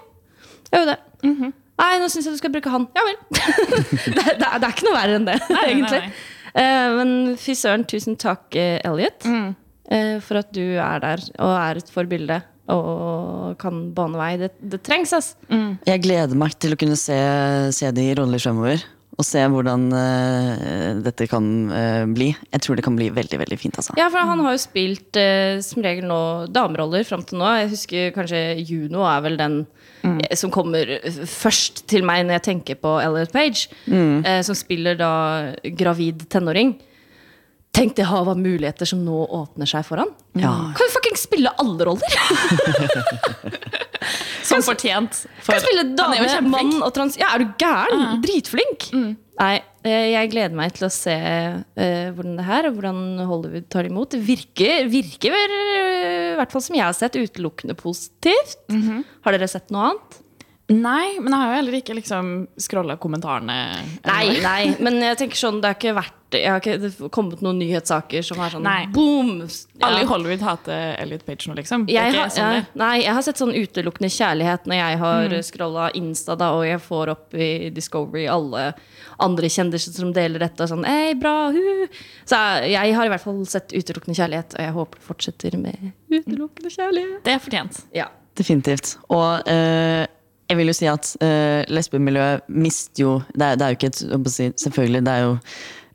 [0.73, 0.99] gjør jo det.
[1.29, 1.53] Mhm.
[1.79, 2.89] Nei, nå syns jeg du skal bruke han.
[2.97, 3.19] Ja vel.
[3.37, 6.01] det, er- det, det er ikke noe verre enn det, nei, egentlig.
[6.03, 6.09] nei.
[6.09, 6.25] Eh,
[6.99, 9.55] men fy søren, tusen takk, eh, Elliot, Mm.
[9.91, 14.37] eh, for at du er der og er et forbilde og kan bane vei.
[14.37, 15.35] Det, det trengs, ass.
[15.49, 17.17] Jeg gleder meg til å kunne se,
[17.73, 18.83] se de roller fremover.
[19.19, 21.43] Og se hvordan uh, dette kan
[21.73, 22.29] uh, bli.
[22.53, 23.75] Jeg tror det kan bli veldig veldig fint.
[23.81, 23.97] altså.
[23.99, 26.19] Ja, for han har jo spilt uh, som regel nå
[26.55, 27.49] dameroller fram til nå.
[27.59, 29.57] Jeg husker kanskje Juno er vel den
[30.05, 33.69] eh, som kommer først til meg når jeg tenker på Elliot Page.
[33.89, 35.13] Eh, som spiller da
[35.79, 36.77] gravid tenåring.
[37.79, 40.11] Tenk det hva muligheter som nå åpner seg for han.
[40.39, 40.55] Ja.
[40.75, 42.13] Kan jo fucking spille alle roller!
[44.49, 45.25] Som fortjent.
[45.45, 47.19] For Kan spille dame, mann og trans...
[47.21, 48.23] Ja, er du gæren?
[48.25, 48.89] Dritflink!
[49.39, 49.55] Nei,
[49.87, 53.87] eh, jeg gleder meg til å se uh, hvordan det her, og hvordan Hollywood tar
[53.87, 54.17] imot.
[54.17, 55.88] Det virker, virker eh,
[56.39, 58.63] i hvert fall som jeg har sett, utelukkende positivt.
[59.27, 60.19] Har dere sett noe annet?
[60.69, 62.27] Nei, men jeg har jo heller ikke liksom
[62.61, 63.55] scrolla kommentarene.
[64.05, 67.11] Nei, nei, men jeg tenker sånn, det har ikke vært Jeg har ikke det har
[67.15, 68.83] kommet noen nyhetssaker som er sånn Nei.
[68.93, 69.47] boom!
[69.85, 71.87] Alle i Hollywood hater Elliot Page nå, liksom.
[71.89, 75.33] Jeg ikke har, sånn ja, nei, jeg har sett sånn utelukkende kjærlighet når jeg har
[75.33, 75.47] mm.
[75.49, 78.67] scrolla Insta, da, og jeg får opp i Discovery alle
[79.25, 80.67] andre kjendiser som deler dette.
[80.67, 81.89] Og sånn, Hei, bra, hu.
[82.29, 85.59] Så jeg, jeg har i hvert fall sett utelukkende kjærlighet, og jeg håper det fortsetter
[85.65, 87.19] med utelukkende kjærlighet.
[87.25, 87.83] Det er fortjent.
[87.97, 88.11] Ja.
[88.39, 88.99] Definitivt.
[89.11, 90.05] Og eh,
[90.49, 93.91] jeg vil jo si at eh, lesbemiljøet mister jo det er, det er jo ikke
[93.91, 95.35] et si, Selvfølgelig, det er jo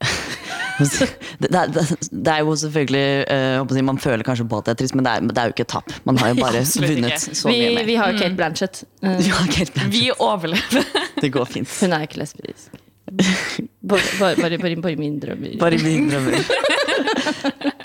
[1.42, 4.96] det, det, det er jo selvfølgelig eh, Man føler kanskje på at det er trist,
[4.98, 5.94] men det er, det er jo ikke et tap.
[6.08, 7.36] Man har jo bare ja, vunnet ikke.
[7.40, 7.86] så mye Vi, mer.
[7.90, 8.84] vi har jo Kate Blanchett.
[9.04, 9.18] Ja,
[9.52, 9.94] Kate Blanchett.
[9.94, 10.90] Vi overlever.
[11.22, 11.70] Det går fint.
[11.82, 12.74] Hun er ikke lesbisk.
[13.14, 15.58] Bare, bare, bare, bare, bare min drømmer.
[15.60, 16.34] Bare i mine drømmer.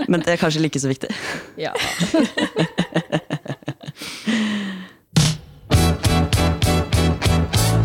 [0.09, 1.11] Men det er kanskje like så viktig.
[1.59, 1.75] Ja.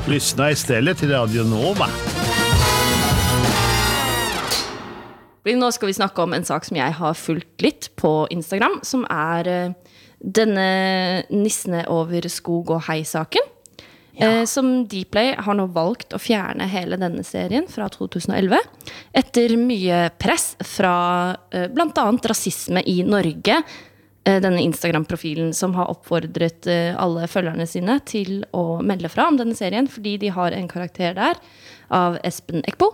[0.07, 1.87] Lyssna istället till Radio Nova.
[5.43, 9.03] Nå skal vi snakke om en sak som jeg har fulgt litt på Instagram, som
[9.12, 10.67] er eh, denne
[11.34, 13.49] nissene over skog og hei-saken.
[14.13, 14.45] Ja.
[14.45, 18.60] som Dplay har nå valgt å fjerne hele denne serien fra 2011.
[19.17, 20.93] Etter mye press fra
[21.49, 22.06] eh, bl.a.
[22.29, 23.58] rasisme i Norge.
[24.23, 29.39] Eh, denne Instagram-profilen som har oppfordret eh, alle følgerne sine til å melde fra om
[29.39, 31.41] denne serien, fordi de har en karakter der
[31.91, 32.93] av Espen Eckbo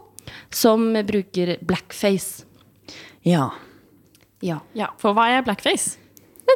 [0.50, 2.46] som bruker blackface.
[3.28, 3.50] Ja.
[4.42, 4.60] Ja.
[4.74, 5.98] Ja, for hva er blackface?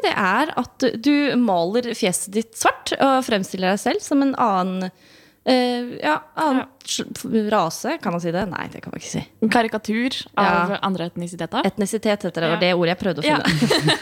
[0.04, 4.90] Det er at du maler fjeset ditt svart og fremstiller deg selv som en annen
[5.44, 7.50] Uh, ja, annen ja.
[7.52, 8.46] rase, kan man si det?
[8.48, 9.24] Nei, det kan man ikke si.
[9.44, 10.78] En karikatur av Ja.
[10.88, 11.66] andre etnisiteter?
[11.68, 12.54] Etnisitet heter det, Ja.
[12.54, 13.42] var det ordet jeg prøvde å Ja.
[13.44, 13.98] finne.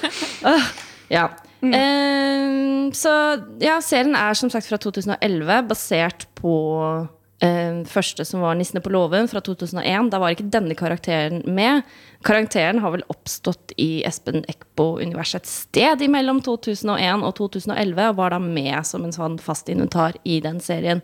[0.46, 0.60] ja.
[1.18, 1.24] ja.
[1.66, 3.16] Uh, så
[3.60, 7.10] ja, serien er som sagt fra 2011, basert på
[7.42, 10.10] første som var 'Nissene på låven' fra 2001.
[10.12, 11.82] Da var ikke denne karakteren med.
[12.24, 18.30] Karakteren har vel oppstått i Espen Eckbo-universet et sted imellom 2001 og 2011, og var
[18.30, 21.02] da med som en sånn fast inventar i den serien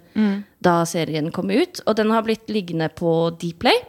[0.61, 1.81] da serien kom ut.
[1.87, 3.81] Og den har blitt liggende på Dplay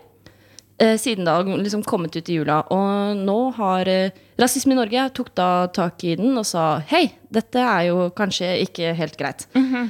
[0.79, 2.63] eh, siden da liksom kommet ut i jula.
[2.71, 7.11] Og nå har eh, Rasisme i Norge tok da tak i den og sa hei,
[7.31, 9.49] dette er jo kanskje ikke helt greit.
[9.55, 9.89] eh,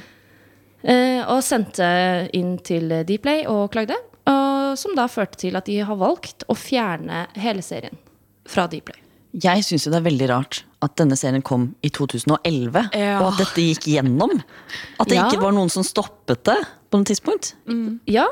[0.83, 1.87] og sendte
[2.37, 3.97] inn til Dplay og klagde.
[4.29, 7.97] Og, som da førte til at de har valgt å fjerne hele serien
[8.49, 9.01] fra Dplay.
[9.43, 13.19] Jeg syns jo det er veldig rart at denne serien kom i 2011, Ja.
[13.21, 14.39] og at dette gikk gjennom.
[14.99, 15.27] At det Ja.
[15.27, 16.57] ikke var noen som stoppet det
[16.89, 17.53] på noe tidspunkt.
[18.07, 18.25] Ja,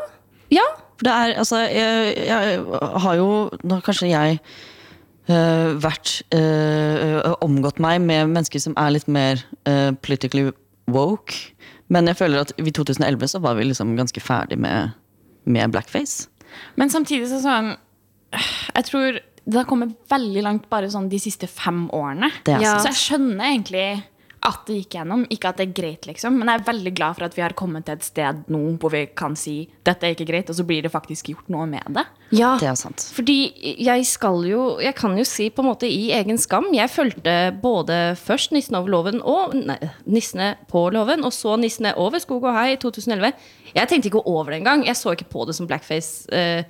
[0.49, 0.63] ja.
[0.97, 2.65] For det er, altså, jeg, jeg
[3.03, 3.27] har jo
[3.63, 4.39] Nå kanskje jeg
[5.29, 10.51] øh, vært øh, omgått meg med mennesker som er litt mer øh, politically
[10.89, 11.51] woke.
[11.93, 14.91] Men jeg føler at i 2011 så var vi liksom ganske ferdig med,
[15.47, 16.27] med blackface.
[16.79, 17.73] Men samtidig så sånn
[18.31, 22.27] Jeg tror det har kommet veldig langt bare sånn de siste fem årene.
[22.43, 22.73] Det Ja.
[22.83, 23.85] Så jeg skjønner egentlig
[24.45, 25.23] at det gikk gjennom.
[25.33, 26.35] Ikke at det er greit, liksom.
[26.37, 28.93] Men jeg er veldig glad for at vi har kommet til et sted nå hvor
[28.93, 29.55] vi kan si
[29.87, 32.05] dette er ikke greit, og så blir det faktisk gjort noe med det.
[32.37, 32.53] ja.
[32.61, 33.07] Det er sant.
[33.15, 33.37] Fordi
[33.81, 36.69] jeg skal jo Jeg kan jo si på en måte i egen skam.
[36.75, 41.95] Jeg fulgte både først Nissene over låven og Nei, Nissene på låven, og så Nissene
[41.97, 43.33] over skog og hei i 2011.
[43.75, 44.85] Jeg tenkte ikke over det engang.
[44.85, 46.63] Jeg så ikke på det som blackface eh,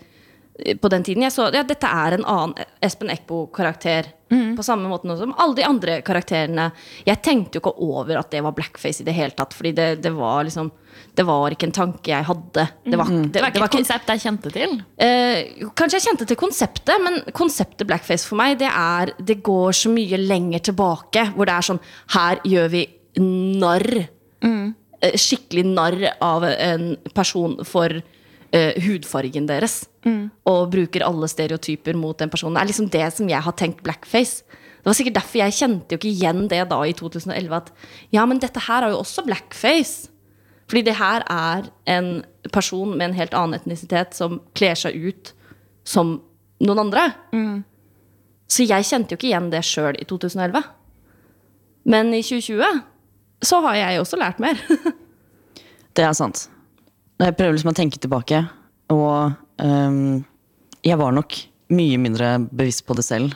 [0.82, 1.23] på den tiden.
[1.23, 4.13] Jeg så ja, dette er en annen Espen Eckbo-karakter.
[4.30, 6.72] På samme måte som alle de andre karakterene.
[7.08, 9.56] Jeg tenkte jo ikke over at det var blackface i det hele tatt.
[9.56, 10.72] Fordi det, det var liksom
[11.18, 12.68] Det var ikke en tanke jeg hadde.
[12.84, 14.76] Det var, det, Det var ikke var et konsept jeg kjente til.
[14.98, 19.72] Eh, kanskje jeg kjente til konseptet, men konseptet blackface for meg, det er Det går
[19.78, 21.82] så mye lenger tilbake, hvor det er sånn
[22.18, 22.86] Her gjør vi
[23.62, 24.08] narr.
[24.44, 24.76] Mm.
[25.18, 28.02] skikkelig narr av en person for
[28.55, 29.86] eh, hudfargen deres.
[30.47, 32.55] Og bruker alle stereotyper mot den personen.
[32.55, 34.43] Det er liksom det som jeg har tenkt blackface.
[34.77, 37.55] Det var sikkert derfor jeg kjente jo ikke igjen det da i 2011.
[37.57, 37.73] At
[38.15, 40.07] ja, men dette her er jo også blackface.
[40.67, 45.33] Fordi det her er en person med en helt annen etnisitet som kler seg ut
[45.88, 46.17] som
[46.63, 47.10] noen andre.
[48.47, 50.63] Så jeg kjente jo ikke igjen det sjøl i 2011.
[51.88, 52.81] Men i 2020
[53.47, 54.60] så har jeg også lært mer.
[55.95, 56.47] Det er sant.
[57.19, 58.43] Jeg prøver liksom å tenke tilbake,
[58.93, 60.25] og um,
[60.86, 61.34] jeg var nok
[61.73, 63.34] mye mindre bevisst på det selv.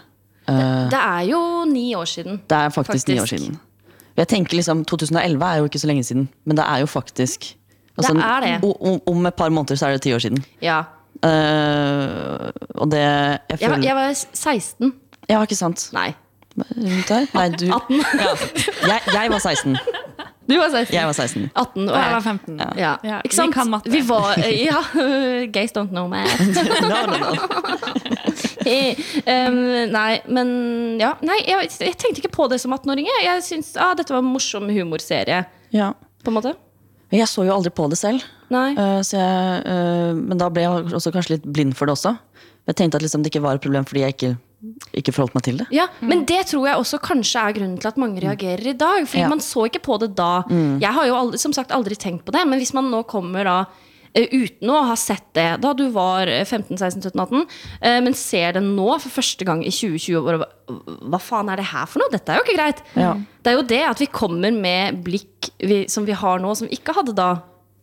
[0.47, 1.39] Uh, Det er jo
[1.69, 2.39] ni år siden.
[2.47, 3.57] det er faktisk, ni år siden.
[4.17, 7.55] Jeg tenker liksom, 2011 er jo ikke så lenge siden, men det er jo faktisk
[7.97, 8.63] altså, Det er det.
[8.63, 10.43] o- o- Om et par måneder så er det ti år siden.
[10.61, 10.83] Ja.
[11.23, 14.93] Uh, og det Jeg Jeg var, jeg var 16.
[15.29, 15.89] Ja, ikke sant?
[15.93, 16.13] Nei.
[16.55, 18.01] Nei, du 18.
[18.19, 18.35] ja.
[18.87, 19.77] jeg, jeg var 16.
[20.49, 20.95] Du var 16.
[20.95, 21.43] Jeg var 16.
[21.55, 22.61] 18 og Og jeg var 15.
[22.77, 22.93] Ja.
[23.05, 23.91] Ja, Ikke vi kan matte.
[23.93, 24.39] Vi var
[24.71, 24.81] Ja.
[25.55, 26.41] Gays don't know math.
[26.81, 27.31] no, no, no.
[28.65, 29.59] um,
[29.93, 30.51] nei, men
[31.01, 31.13] ja.
[31.25, 33.07] Nei, jeg, jeg tenkte ikke på det som 18-åring.
[33.09, 33.25] jeg.
[33.27, 35.43] Jeg syntes ah, dette var en morsom humorserie,
[35.75, 35.93] Ja.
[36.23, 36.55] på en måte.
[37.11, 38.71] Jeg så jo aldri på det selv, Nei.
[38.75, 42.15] Uh, så jeg, uh, men da ble jeg også kanskje litt blind for det også.
[42.67, 44.31] Jeg tenkte at liksom det ikke var et problem fordi jeg ikke,
[44.93, 45.67] ikke forholdt meg til det.
[45.73, 49.05] Ja, Men det tror jeg også kanskje er grunnen til at mange reagerer i dag.
[49.07, 49.29] Fordi Ja.
[49.29, 50.43] man så ikke på det da.
[50.49, 53.43] Jeg har jo aldri, som sagt aldri tenkt på det, men hvis man nå kommer
[53.43, 53.65] da
[54.13, 57.45] eh, uten å ha sett det da du var eh, 15, 16, 17, 18,
[57.81, 60.45] eh, men ser det nå for første gang i 2020 og
[61.11, 62.11] Hva faen er det her for noe?
[62.11, 62.81] Dette er jo ikke greit.
[62.95, 63.13] Ja.
[63.43, 66.67] Det er jo det at vi kommer med blikk vi, som vi har nå, som
[66.67, 67.41] vi ikke hadde da.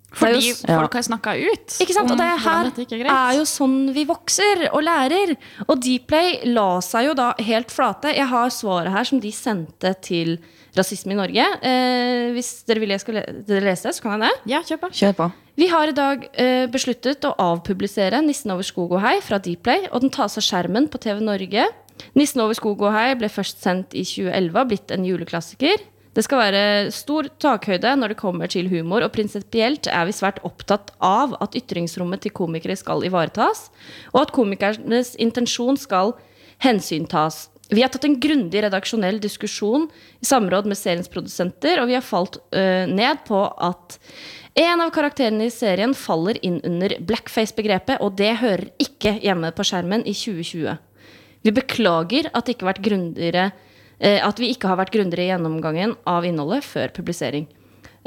[0.09, 2.09] Er jo Fordi folk har snakka ut ikke sant?
[2.09, 5.35] om Og det hvordan her er er jo sånn vi vokser og lærer.
[5.69, 8.15] Og Dplay la seg jo da helt flate.
[8.17, 10.39] Jeg har svaret her som de sendte til
[10.79, 11.45] Rasisme i Norge.
[11.61, 14.51] Eh, hvis dere vil jeg skal le dere lese det, så kan jeg det.
[14.55, 14.91] Ja, kjør på.
[14.97, 15.29] Kjør på.
[15.59, 19.89] Vi har i dag eh, besluttet å avpublisere 'Nissen over skog og hei' fra Dplay,
[19.93, 21.69] og den tas av skjermen på TV Norge.
[22.15, 25.83] 'Nissen over skog og hei' ble først sendt i 2011 og blitt en juleklassiker.
[26.17, 26.63] Det skal være
[26.95, 31.55] stor takhøyde når det kommer til humor, og prinsipielt er vi svært opptatt av at
[31.59, 33.69] ytringsrommet til komikere skal ivaretas,
[34.15, 36.17] og at komikernes intensjon skal
[36.65, 37.47] hensyntas.
[37.69, 39.87] Vi har tatt en grundig redaksjonell diskusjon
[40.23, 43.99] i samråd med seriens produsenter, og vi har falt øh, ned på at
[44.59, 49.67] en av karakterene i serien faller inn under blackface-begrepet, og det hører ikke hjemme på
[49.69, 50.79] skjermen i 2020.
[51.47, 53.45] Vi beklager at, det ikke har vært grundigere,
[53.99, 57.49] at vi ikke har vært grundigere i gjennomgangen av innholdet før publisering.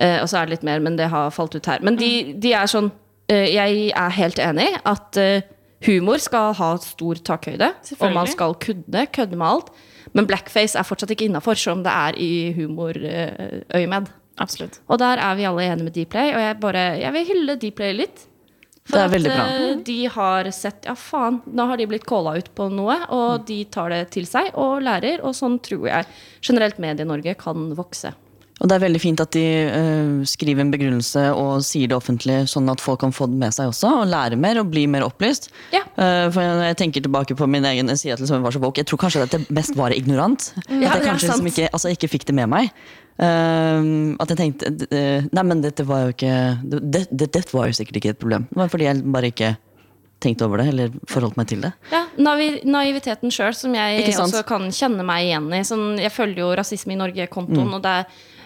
[0.01, 1.81] Eh, og så er det litt mer, men det har falt ut her.
[1.85, 2.89] Men de, de er sånn
[3.31, 5.43] eh, Jeg er helt enig at eh,
[5.85, 7.73] humor skal ha stor takhøyde.
[7.99, 9.71] Og man skal kunne kødde med alt.
[10.17, 14.09] Men blackface er fortsatt ikke innafor, selv om det er i humorøyemed.
[14.41, 14.81] Absolutt.
[14.89, 17.95] Og der er vi alle enige med Dplay, og jeg, bare, jeg vil hylle Dplay
[17.95, 18.25] litt.
[18.91, 19.43] For Det er veldig bra.
[19.47, 22.97] at eh, de har sett Ja, faen, nå har de blitt calla ut på noe,
[23.15, 26.09] og de tar det til seg og lærer, og sånn tror jeg
[26.43, 28.11] generelt Medie-Norge kan vokse.
[28.61, 29.43] Og det er veldig fint at de
[29.73, 33.55] uh, skriver en begrunnelse og sier det offentlig, sånn at folk kan få det med
[33.55, 35.49] seg også, og lære mer og bli mer opplyst.
[35.73, 35.81] Ja.
[35.97, 38.83] Uh, for når jeg tenker tilbake på min egen side til jeg var så woke,
[38.83, 40.51] jeg tror kanskje at jeg mest var ignorant.
[40.69, 42.69] Ja, at jeg kanskje liksom ikke, altså, ikke fikk det med meg.
[43.21, 44.69] Uh, at jeg tenkte
[45.35, 46.31] Nei, men dette var jo ikke
[46.63, 48.47] det, det, Dette var jo sikkert ikke et problem.
[48.49, 49.51] Det var fordi jeg bare ikke
[50.21, 51.71] tenkte over det, eller forholdt meg til det.
[51.91, 55.63] Ja, Naiviteten sjøl, som jeg også kan kjenne meg igjen i.
[55.67, 57.73] Sånn, jeg følger jo Rasisme i Norge-kontoen, Mm.
[57.77, 58.05] og det er,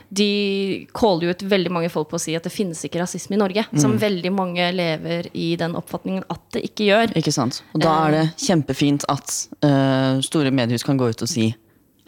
[0.10, 3.42] de caller ut veldig mange folk på å si at det finnes ikke rasisme i
[3.42, 3.66] Norge.
[3.76, 4.00] Som Mm.
[4.00, 7.14] veldig mange lever i den oppfatningen at det ikke gjør.
[7.18, 7.64] Ikke sant?
[7.74, 11.54] Og da er det kjempefint at uh, store mediehus kan gå ut og si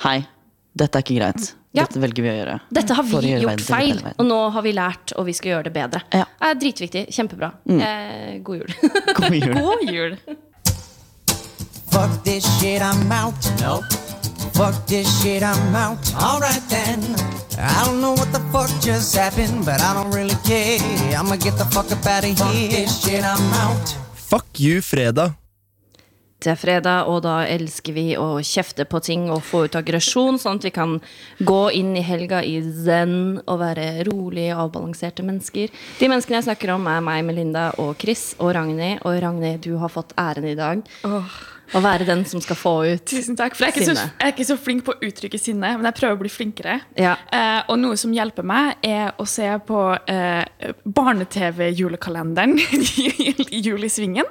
[0.03, 0.25] hei,
[0.77, 1.53] dette er ikke greit.
[1.73, 1.83] Ja.
[1.85, 2.59] Dette velger vi å gjøre.
[2.73, 5.63] Dette har vi gjort verden feil, og nå har vi lært, og vi skal gjøre
[5.67, 6.01] det bedre.
[6.13, 6.23] Ja.
[6.25, 6.37] Mm.
[6.39, 7.03] Det er dritviktig.
[7.13, 7.51] Kjempebra.
[7.69, 8.73] Eh, god jul.
[9.17, 9.53] God jul.
[9.61, 10.17] God jul.
[11.91, 13.35] Fuck this shit, I'm out.
[13.59, 13.85] Nope.
[14.53, 16.13] Fuck this shit, I'm out.
[16.15, 16.99] Alright then.
[17.57, 20.79] I don't know what the fuck just happened, but I don't really care.
[21.17, 22.35] I'ma get the fuck up out of here.
[22.35, 23.87] Fuck this shit, I'm out.
[24.13, 25.35] Fuck you, fredag.
[26.37, 30.37] Det er fredag, og da elsker vi å kjefte på ting og få ut aggresjon,
[30.37, 30.99] sånn at vi kan
[31.41, 35.73] gå inn i helga i zen og være rolige og avbalanserte mennesker.
[35.97, 39.01] De menneskene jeg snakker om, er meg, Melinda og Chris og Ragnhild.
[39.01, 40.85] Og Ragnhild, du har fått æren i dag.
[41.75, 43.55] Å være den som skal få ut Tusen takk.
[43.57, 45.97] For jeg er, så, jeg er ikke så flink på å uttrykke sinne, men jeg
[45.97, 46.77] prøver å bli flinkere.
[46.99, 47.17] Ja.
[47.33, 52.55] Eh, og noe som hjelper meg, er å se på eh, barne-TV-julekalenderen
[53.65, 54.29] Jul i Svingen.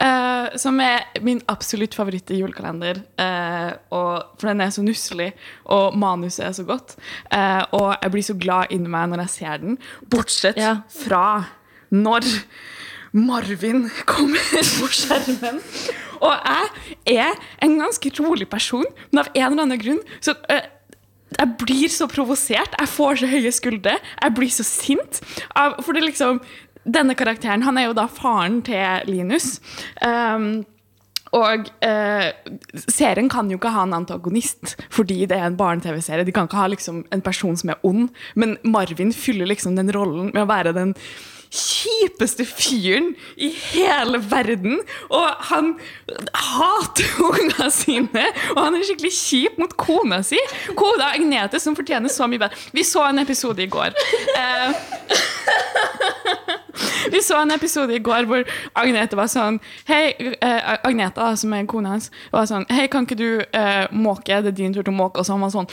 [0.00, 3.00] Eh, som er min absolutt favoritt i julekalender.
[3.18, 5.32] Eh, og- for den er så nusselig,
[5.66, 6.96] og manuset er så godt.
[7.30, 9.78] Eh, og jeg blir så glad inni meg når jeg ser den.
[10.10, 10.76] Bortsett Ja.
[10.88, 11.46] fra
[11.90, 12.22] når
[13.12, 14.38] Marvin kommer
[14.78, 15.60] på skjermen.
[16.22, 16.36] Og
[17.06, 20.62] jeg er en ganske rolig person, men av en eller annen grunn så øh,
[21.38, 22.74] jeg blir så provosert.
[22.78, 23.94] Jeg får så høye skuldre.
[24.22, 25.20] Jeg blir så sint.
[25.56, 26.40] Av- For det liksom
[26.84, 29.60] Denne karakteren han er jo da faren til Linus.
[30.04, 30.64] Um,
[31.32, 32.28] og eh,
[32.92, 36.26] serien kan jo ikke ha en antagonist fordi det er en barne-TV-serie.
[36.28, 39.92] De kan ikke ha liksom en person som er ond, men Marvin fyller liksom den
[39.96, 40.92] rollen med å være den
[41.52, 44.80] kjipeste fyren i hele verden.
[45.12, 45.74] Og han
[46.34, 48.24] hater ungene sine,
[48.56, 50.40] og han er skikkelig kjip mot kona si.
[50.78, 52.56] Kona Agnete, som fortjener så mye bedre.
[52.72, 53.90] Vi så en episode i går.
[54.38, 54.68] Eh,
[57.12, 58.42] vi så en episode i går hvor
[58.78, 63.18] Agnete var sånn Hei, eh, Agnete, som er kona hans, var sånn Hei, kan ikke
[63.18, 64.40] du eh, måke?
[64.40, 65.20] Det er din tur til å måke.
[65.20, 65.70] Og så han var sånn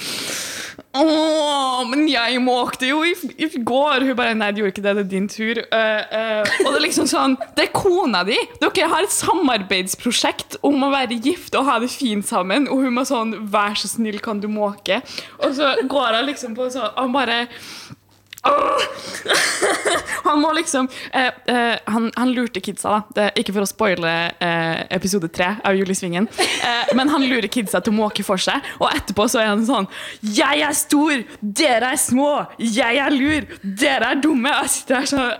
[0.97, 4.07] Åh, men jeg måkte jo i, i går.
[4.07, 5.61] Hun bare Nei, det gjorde ikke det, det er din tur.
[5.69, 8.37] Uh, uh, og det er liksom sånn Det er kona di!
[8.63, 12.65] Dere har et samarbeidsprosjekt om å være gift og ha det fint sammen.
[12.73, 15.03] Og hun må sånn Vær så snill, kan du måke?
[15.43, 17.43] Og så går hun liksom på sånn han bare
[20.23, 23.01] Han må liksom eh, eh, han, han lurte kidsa, da.
[23.15, 26.27] Det, ikke for å spoile eh, episode tre av Julisvingen.
[26.39, 29.65] Eh, men han lurer kidsa til å måke for seg, og etterpå så er han
[29.67, 29.87] sånn
[30.21, 32.31] Jeg er stor, dere er små.
[32.61, 34.53] Jeg er lur, dere er dumme.
[34.63, 35.31] Jeg sitter her sånn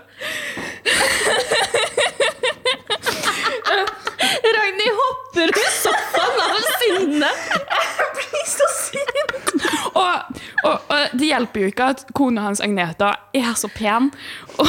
[4.56, 7.30] Ragnhild hopper i sofaen av sinne.
[7.50, 9.54] Jeg blir så sint!
[9.94, 14.10] Og, og, og det hjelper jo ikke at kona hans Agneta er så pen.
[14.58, 14.68] Og,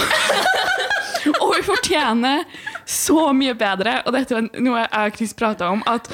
[1.37, 2.45] og hun fortjener
[2.85, 3.97] så mye bedre.
[4.05, 5.83] Og dette var noe jeg og Chris prata om.
[5.89, 6.09] At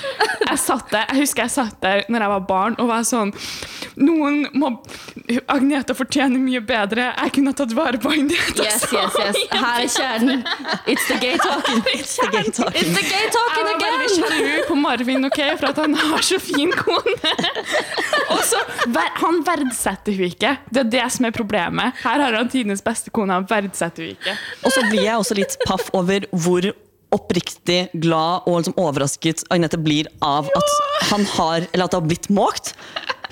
[0.48, 3.34] jeg satt der, jeg husker jeg satt der når jeg var barn og var sånn
[3.98, 4.70] Noen må
[5.50, 7.08] Agneta fortjener mye bedre.
[7.18, 8.62] Jeg kunne tatt vare på Agneta.
[8.64, 9.40] Yes, yes, yes.
[9.52, 10.44] Her er kjernen.
[10.86, 11.82] It's the gay talking.
[11.96, 12.78] It's the gay talking.
[12.78, 14.22] It's the gay Jeg var veldig again.
[14.22, 17.34] sjalu på Marvin ok, for at han har så fin kone.
[19.22, 20.56] Han verdsetter hun ikke.
[20.72, 21.98] Det er det som er problemet.
[22.04, 24.36] Her har han tidenes beste kone, han verdsetter hun ikke.
[24.64, 26.70] Og så blir jeg også litt paff over hvor
[27.16, 30.74] oppriktig glad og liksom overrasket Agnete blir av at
[31.08, 32.74] han har, eller at det har blitt måkt.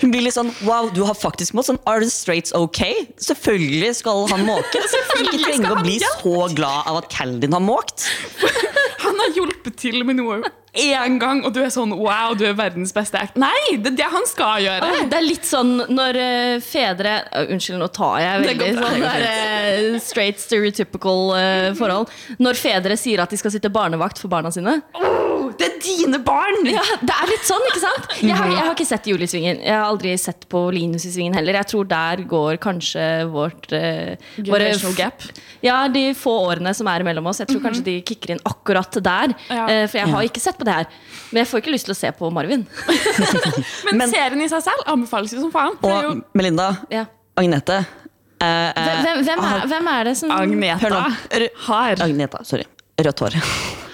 [0.00, 1.70] Hun blir litt sånn Wow, du har faktisk måkt.
[1.70, 2.82] Sånn, Are the straights ok?
[3.22, 4.82] Selvfølgelig skal han måke.
[5.22, 8.08] Ikke trenger å bli så glad av at Caldin har måkt.
[9.06, 10.40] Han har hjulpet til med noe
[10.76, 13.38] én gang, og du er sånn Wow, du er verdens beste act.
[13.40, 14.90] Nei, det er det han skal gjøre.
[15.10, 18.90] Det er litt sånn når uh, fedre uh, Unnskyld, nå tar jeg veldig går bra.
[18.92, 21.34] sånn der, uh, straight stereotypical
[21.78, 22.12] forhold.
[22.42, 24.78] Når fedre sier at de skal sitte barnevakt for barna sine.
[24.96, 25.35] Oh,
[25.82, 26.58] dine barn!
[26.68, 28.06] Ja, Det er litt sånn, ikke sant?
[28.22, 29.60] Jeg har, jeg har ikke sett Julie i Svingen.
[29.64, 31.58] Jeg har aldri sett på Linus i Svingen heller.
[31.60, 35.22] Jeg tror der går kanskje vårt eh, våre- gap.
[35.64, 37.40] Ja, de få årene som er mellom oss.
[37.42, 39.34] Jeg tror kanskje de kicker inn akkurat der.
[39.50, 39.66] Ja.
[39.68, 40.86] Eh, for jeg har ikke sett på det her.
[41.32, 42.66] Men jeg får ikke lyst til å se på Marvin.
[43.90, 45.76] Men, Men- serien i seg selv anbefales jo som faen.
[45.82, 47.06] det er Og Melinda, Ja.
[47.36, 51.48] Agnete eh, eh, Hvem, hvem, er, hvem er det som Agneta Hør nå.
[51.66, 52.64] Har Agneta, sorry.
[52.96, 53.34] Rødt hår.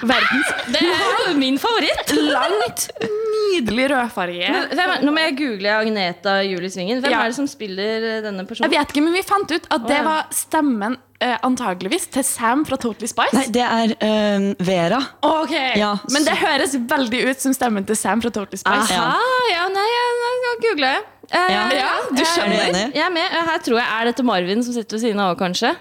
[0.07, 2.13] verdens Det er jo min favoritt!
[2.23, 4.51] langt, nydelig rødfarge.
[4.79, 7.01] Men nå må jeg google Agneta Julie Svingen.
[7.03, 7.25] Hvem Ja.
[7.25, 8.71] er det som spiller denne personen?
[8.71, 12.63] Jeg vet ikke, men vi fant ut at det var stemmen eh, antageligvis til Sam
[12.69, 13.35] fra Totally Spice.
[13.35, 15.03] Nei, det er eh, Vera.
[15.27, 18.87] Ok, Ja, Men det høres veldig ut som stemmen til Sam fra Totally Spice.
[19.03, 21.03] Aha, ja, nei, jeg, jeg, jeg googler.
[21.33, 21.63] Eh, Ja.
[21.75, 22.85] Ja, du skjønner.
[22.95, 23.27] Jeg er med.
[23.35, 25.75] Eh, Her tror jeg er dette Marvin som sitter ved siden av òg, kanskje.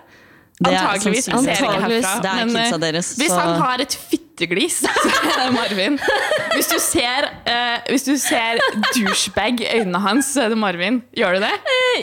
[0.61, 1.27] Det er Antageligvis.
[1.27, 2.05] Antageligvis.
[2.21, 2.81] Det er men, kidsa deres.
[2.81, 4.75] deres, Hvis han har et fitteglis,
[5.35, 5.97] så Marvin.
[6.53, 8.61] Hvis du ser, uh, hvis du ser
[8.93, 11.01] douchebag i øynene hans, så er det Marvin.
[11.17, 11.51] Gjør du det?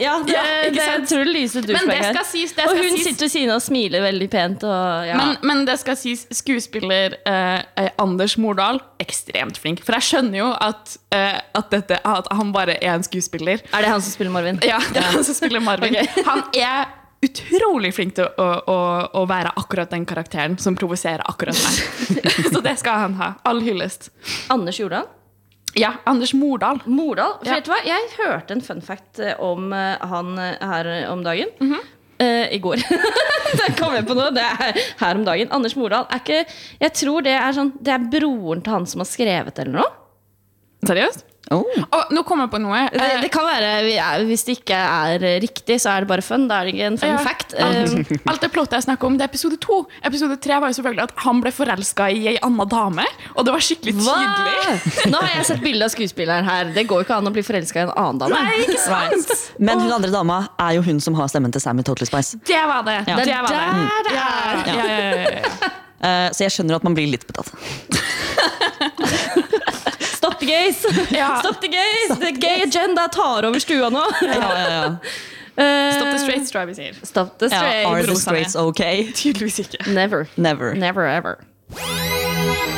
[0.00, 2.20] Ja, det, Ja, det, jeg tror det lyser douchebag her.
[2.26, 2.54] sies.
[2.58, 3.06] Og hun sies.
[3.06, 4.66] sitter ved siden og smiler veldig pent.
[4.66, 5.16] Og, ja.
[5.20, 9.84] Men, men det skal sies, skuespiller eh, eh, Anders Mordal ekstremt flink.
[9.86, 13.62] For jeg skjønner jo at, uh, at, dette, at han bare er en skuespiller.
[13.72, 14.58] er det han som spiller Marvin?
[14.66, 15.94] Ja, det er han som spiller Marvin.
[15.94, 16.24] okay.
[16.26, 18.78] Han er utrolig flink til å, å,
[19.20, 21.78] å være akkurat den karakteren som provoserer akkurat meg.
[22.52, 23.32] Så det skal han ha.
[23.48, 24.10] All hyllest.
[24.54, 25.08] Anders Jordal?
[25.78, 26.80] Ja, Anders Mordal.
[26.86, 27.38] Mordal.
[27.42, 27.58] For Ja.
[27.58, 27.78] vet du hva?
[27.86, 31.54] Jeg hørte en fun fact eh, om eh, han eh, her om dagen.
[31.60, 31.94] Mm -hmm.
[32.18, 32.76] Uh, I går.
[33.58, 34.30] det kom jeg på nå.
[34.34, 35.48] Det er her om dagen.
[35.54, 36.46] Anders Mordal er ikke
[36.80, 39.92] Jeg tror det er sånn Det er broren til han som har skrevet eller noe.
[40.82, 41.24] Seriøst?
[41.50, 41.64] Oh.
[41.64, 42.80] Og nå kom jeg på noe.
[42.92, 43.68] Det, Eh, det kan være
[44.28, 46.46] Hvis det ikke er eh, riktig, så er det bare fun.
[46.50, 47.18] Da er det ikke en fun Ja.
[47.24, 47.54] fact.
[47.56, 49.78] Eh, Alt det plottet jeg snakker om, det er episode to.
[50.04, 53.06] Episode tre var jo selvfølgelig at han ble forelska i ei anna dame.
[53.36, 55.08] Og det var skikkelig tydelig.
[55.12, 56.64] Nå har jeg sett bilde av skuespilleren her.
[56.76, 58.42] Det går jo ikke an å bli forelska i en annen dame.
[58.44, 59.32] Nei, ikke sant?
[59.58, 62.36] Men hun andre dama er jo hun som har stemmen til Sam i Totally Spice.
[62.44, 62.98] Det var det.
[63.08, 63.56] Det Det er var det.
[63.56, 64.54] der det Ja, er.
[64.68, 65.74] ja, ja, ja, ja.
[65.98, 67.48] Eh, så jeg skjønner at man blir litt betatt.
[70.72, 71.10] Stop the gays!
[71.10, 71.38] Ja.
[71.40, 72.18] Stop the gays!
[72.18, 74.04] The gay agenda tar over stua nå.
[74.22, 74.96] Ja, ja, ja.
[75.58, 76.94] Eh, Stop the straight, tror jeg vi sier.
[77.02, 79.10] Stop the ja are the straights ok?
[79.14, 79.90] Tydeligvis ikke.
[79.90, 80.28] Never.
[80.36, 80.74] Never.
[80.74, 82.77] Never ever.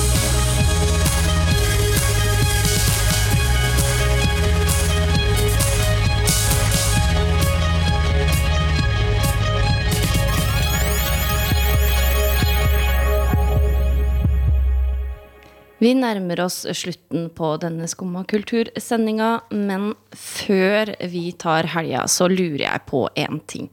[15.81, 22.67] Vi nærmer oss slutten på denne Skumma kultursendinga, men før vi tar helga, så lurer
[22.67, 23.65] jeg på én ting.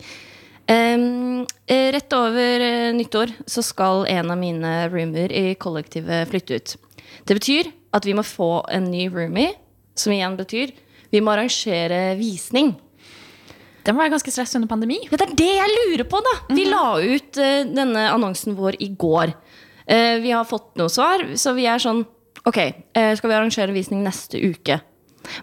[0.69, 1.45] Eh,
[1.93, 6.75] rett over eh, nyttår så skal en av mine roomer i kollektivet flytte ut.
[7.29, 9.53] Det betyr at vi må få en ny roomie,
[9.97, 10.73] som igjen betyr
[11.13, 12.75] vi må arrangere visning.
[13.85, 14.99] Det må være ganske stress under pandemi.
[15.07, 16.35] Ja, det er det jeg lurer på, da!
[16.53, 19.33] Vi la ut uh, denne annonsen vår i går.
[19.89, 22.05] Eh, vi har fått noe svar, så vi er sånn
[22.47, 24.79] Ok, eh, skal vi arrangere visning neste uke?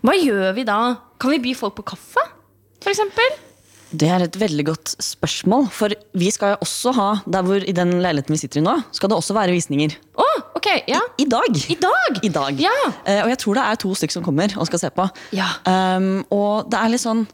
[0.01, 0.77] Hva gjør vi da?
[1.21, 2.23] Kan vi by folk på kaffe?
[2.85, 3.35] Eksempel?
[3.95, 5.67] Det er et veldig godt spørsmål.
[5.73, 8.75] For vi skal jo også ha, der hvor i den leiligheten vi sitter i nå,
[8.95, 9.93] skal det også være visninger.
[10.17, 10.27] Å,
[10.57, 11.01] ok, ja.
[11.21, 11.59] I dag.
[11.71, 12.21] I dag?
[12.25, 12.63] I dag.
[12.63, 12.75] Ja.
[13.03, 15.05] Eh, og jeg tror det er to stykker som kommer og skal se på.
[15.37, 15.51] Ja.
[15.67, 17.25] Um, og det er litt sånn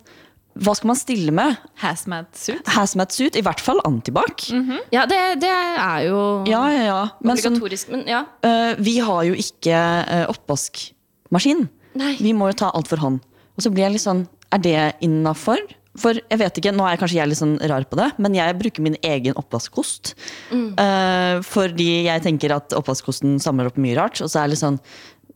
[0.60, 1.60] Hva skal man stille med?
[1.80, 2.72] Hazmat suit.
[2.76, 4.50] Hazmat suit, i hvert fall antibac.
[4.92, 7.02] Ja, det, det er jo Ja, ja, ja.
[7.24, 7.92] Men sånn, obligatorisk.
[7.94, 8.26] Men ja.
[8.44, 11.68] Uh, vi har jo ikke uh, oppvaskmaskin.
[12.00, 12.16] Nei.
[12.20, 13.22] Vi må jo ta alt for hånd.
[13.56, 15.60] Og så blir jeg litt sånn Er det innafor?
[16.00, 18.56] For jeg vet ikke, Nå er kanskje jeg litt sånn rar på det, men jeg
[18.60, 20.14] bruker min egen oppvaskkost.
[20.56, 24.22] Eh, fordi jeg tenker at oppvaskkosten samler opp mye rart.
[24.24, 24.80] Og så er det litt sånn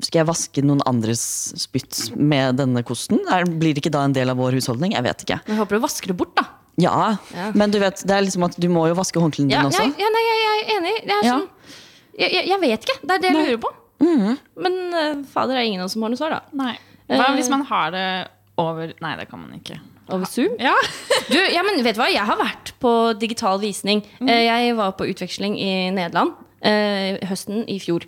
[0.04, 1.22] Skal jeg vaske noen andres
[1.62, 3.22] spytt med denne kosten?
[3.32, 4.92] Er, blir det ikke da en del av vår husholdning?
[4.98, 5.38] Jeg vet ikke.
[5.46, 6.44] Men jeg håper du vasker det bort, da.
[6.78, 7.52] Ja, Ja.
[7.56, 9.86] men du vet, det er liksom at du må jo vaske håndklærne Ja, dine også.
[9.96, 10.96] ja, nei, jeg, jeg er enig.
[11.08, 11.38] Det er Ja.
[11.38, 11.48] sånn,
[12.20, 12.98] jeg, jeg, jeg vet ikke.
[13.08, 13.72] Det er det jeg lurer på.
[14.60, 16.42] Men uh, fader, det er ingen av oss som har noe svar, da.
[16.52, 16.76] Nei.
[17.08, 17.36] Hva Eh.
[17.38, 18.28] hvis man har det
[18.58, 19.80] over Nei, det kan man ikke.
[20.10, 20.56] Over Zoom?
[20.60, 20.74] Ja.
[21.32, 22.12] Du, ja, men vet du hva?
[22.12, 24.04] Jeg har vært på digital visning.
[24.20, 24.28] Mm.
[24.30, 28.04] Jeg var på utveksling i Nederland eh, høsten i fjor.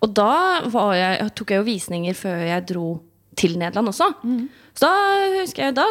[0.00, 0.32] Og da
[0.72, 2.88] var jeg, tok jeg jo visninger før jeg dro
[3.36, 4.06] til Nederland også.
[4.74, 5.84] Så da husker jeg, da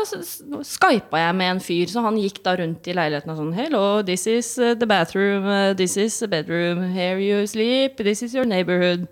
[0.65, 3.83] skypa jeg med en fyr, så han gikk da rundt i leiligheten og sånn Hello,
[4.05, 8.33] this is uh, the bathroom, uh, this is the bedroom, here you sleep, this is
[8.33, 9.07] your neighborhood.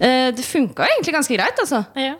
[0.00, 1.84] Eh, Det funka egentlig ganske greit, altså.
[1.96, 2.14] Ja.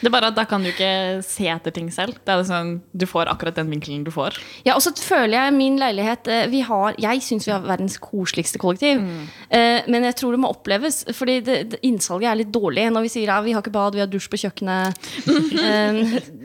[0.00, 2.16] Det er bare at da kan du ikke se etter ting selv.
[2.24, 4.38] Det er sånn, du får akkurat den vinkelen du får.
[4.64, 7.98] Ja, og så føler jeg min leilighet eh, vi har, Jeg syns vi har verdens
[8.00, 9.02] koseligste kollektiv.
[9.50, 13.06] Eh, men jeg tror det må oppleves, fordi det, det, innsalget er litt dårlig når
[13.06, 15.08] vi sier ja, vi har ikke bad, vi har dusj på kjøkkenet.
[15.60, 15.96] Eh,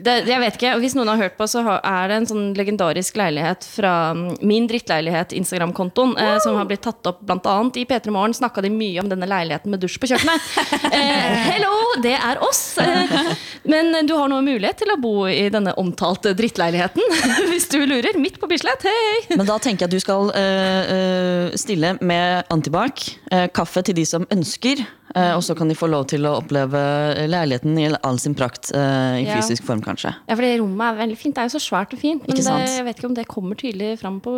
[0.04, 2.44] det, jeg vet ikke, og Hvis noen har hørt på, så er det en sånn
[2.58, 7.56] legendarisk leilighet fra mm, min drittleilighet, Instagram-kontoen, eh, som har blitt tatt opp bl.a.
[7.80, 8.36] i P3 Morgen.
[8.36, 10.52] Snakka de mye om denne leiligheten med dusj på kjøkkenet.
[10.96, 12.76] Eh, hello, det er oss!
[13.72, 17.02] Men du har nå mulighet til å bo i denne omtalte drittleiligheten,
[17.50, 18.18] hvis du lurer.
[18.20, 19.36] Midt på Bislett, hei!
[19.36, 23.08] Men da tenker jeg at du skal uh, stille med antibac,
[23.52, 24.78] kaffe til de som ønsker,
[25.16, 26.78] øh, og så kan de få lov til å oppleve
[27.26, 29.36] leiligheten i all sin prakt i i Ja.
[29.40, 30.12] fysisk form, kanskje.
[30.28, 31.34] Ja, for det rommet er veldig fint.
[31.34, 32.22] Det er jo så svært og fint.
[32.22, 34.30] Men Ikke det, jeg vet ikke om det kommer tydelig fram på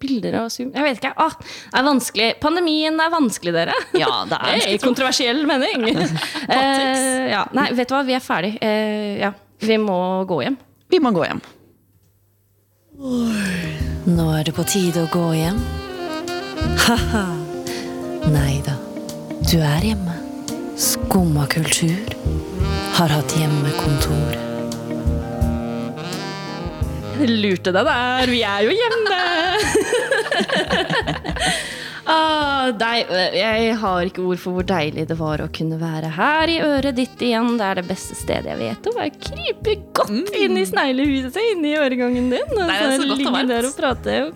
[0.00, 0.72] bilder og Zoom.
[0.74, 1.14] Jeg vet ikke.
[1.16, 2.28] Ah, det er vanskelig.
[2.40, 3.72] Pandemien er vanskelig, dere.
[3.94, 4.80] Ja, det er vanskelig.
[4.82, 5.88] kontroversiell mening.
[6.48, 7.46] eh, ja.
[7.54, 8.58] Nei, vet du hva, vi er ferdig.
[8.60, 9.32] Eh, ja.
[9.60, 10.56] Vi må gå hjem.
[10.90, 11.40] Vi må gå hjem.
[14.06, 15.58] Nå er det på tide å gå hjem.
[16.84, 17.43] Ha-ha.
[18.32, 18.74] Nei da,
[19.44, 20.14] du er hjemme.
[20.80, 22.14] Skumma kultur
[22.96, 24.40] har hatt hjemmekontor.
[27.24, 29.18] Lurte deg der, vi er jo hjemme!
[32.14, 32.96] ah, dei,
[33.38, 36.98] jeg har ikke ord for hvor deilig det var å kunne være her i øret
[36.98, 37.54] ditt igjen.
[37.60, 38.98] Det er det beste stedet jeg vet om.
[39.04, 42.50] Jeg kryper godt inn i sneglehuset, inn i øregangen din.
[42.50, 43.54] Og Det er så godt og ligge varmt.
[43.54, 44.32] der og prater.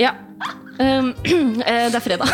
[0.00, 0.12] Ja.
[0.80, 1.12] Um,
[1.68, 2.30] eh, det er fredag.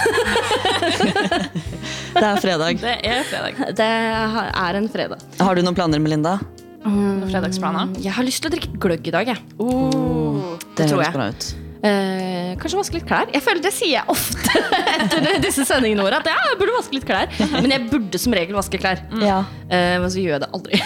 [2.14, 2.78] Det er fredag.
[2.80, 3.61] Det er fredag.
[3.76, 5.24] Det er en fredag.
[5.42, 6.38] Har du noen planer, Melinda?
[6.86, 7.97] Fredagsplaner.
[7.99, 9.40] Jeg har lyst til å drikke gløgg i dag, jeg.
[9.59, 11.16] Det tror høres jeg.
[11.16, 11.49] bra ut.
[11.86, 13.28] Eh, kanskje vaske litt klær.
[13.34, 14.62] Jeg føler Det sier jeg ofte
[14.97, 16.22] etter disse sendingene våre.
[16.22, 17.30] At ja, jeg burde vaske litt klær.
[17.62, 19.03] Men jeg burde som regel vaske klær.
[19.22, 19.42] Ja.
[19.68, 20.80] Eh, men så gjør jeg det aldri.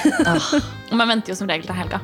[0.91, 2.01] Og man venter jo som regel til helga.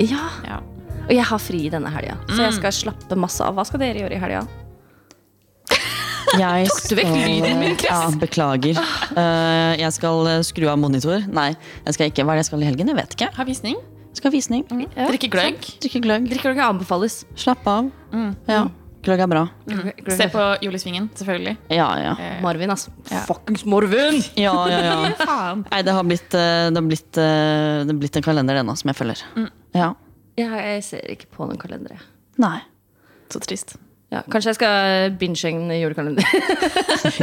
[0.00, 0.28] ja.
[0.48, 0.62] Ja.
[1.04, 3.52] Og jeg har fri denne helga, så jeg skal slappe masse av.
[3.58, 4.38] Hva skal dere gjøre i helga?
[6.40, 7.90] Jeg Tok du vekk lyden min, Chris?
[7.90, 8.78] Ja, beklager.
[9.14, 11.24] Uh, jeg skal eh, skru av monitor.
[11.30, 11.50] Nei,
[11.86, 12.24] jeg skal ikke.
[12.26, 12.92] Hva er det jeg skal i helgen?
[12.92, 13.28] Jeg vet ikke.
[13.38, 13.76] Ha visning.
[14.14, 14.64] Skal ha visning.
[14.94, 15.10] Ja.
[15.10, 15.68] Drikke gløgg.
[15.82, 16.30] Drikke gløgg.
[16.30, 17.22] Drikke gløgg anbefales.
[17.38, 17.92] Slapp av.
[18.50, 18.64] Ja.
[19.04, 19.42] Gløgg er bra.
[20.16, 21.58] Se på Julesvingen, selvfølgelig.
[21.76, 22.12] Ja, ja.
[22.44, 22.92] Marvin, altså.
[23.10, 23.20] Ja.
[23.28, 24.22] Fuckings Marvin!
[24.40, 24.94] Ja, ja, ja.
[25.72, 28.76] Nei, det har blitt, eh, det har blitt, eh, det har blitt en kalender ennå
[28.80, 29.24] som jeg følger.
[29.76, 29.90] Ja.
[30.40, 31.98] Ja, jeg ser ikke på noen kalender.
[31.98, 32.06] jeg.
[32.42, 32.58] Nei.
[33.30, 33.76] Så trist.
[34.14, 36.24] Ja, kanskje jeg skal binge en julekalender.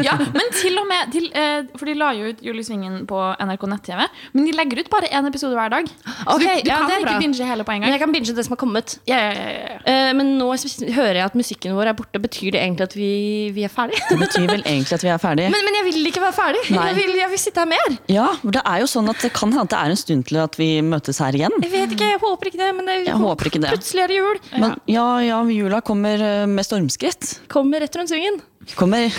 [0.05, 3.63] Ja, men til og med til, eh, For de la jo ut Julesvingen på NRK
[3.71, 4.01] nett-TV.
[4.35, 5.87] Men de legger ut bare én episode hver dag.
[5.89, 7.21] Så okay, du, du ja, kan det er ikke bra.
[7.23, 7.87] binge hele på en gang.
[7.89, 8.95] Men jeg kan binge det som har kommet.
[9.09, 9.79] Ja, ja, ja, ja.
[9.91, 12.21] Eh, men nå hører jeg at musikken vår er borte.
[12.21, 13.11] Betyr det egentlig at vi,
[13.55, 14.05] vi er ferdige?
[14.11, 15.51] Det betyr vel egentlig at vi er ferdige.
[15.55, 16.63] Men, men jeg vil ikke være ferdig.
[16.69, 17.97] Jeg vil, jeg vil sitte her mer.
[18.11, 20.27] Ja, for det er jo sånn at det kan hende at det er en stund
[20.29, 21.57] til at vi møtes her igjen.
[21.65, 22.71] Jeg vet ikke, jeg håper ikke det.
[22.77, 23.73] Men det, Jeg håper ikke det.
[23.75, 24.41] plutselig er det jul.
[24.61, 27.41] Men ja, ja, jula kommer med med stormskritt.
[27.47, 28.41] Kommer rett rundt svingen.
[28.75, 29.13] Kommer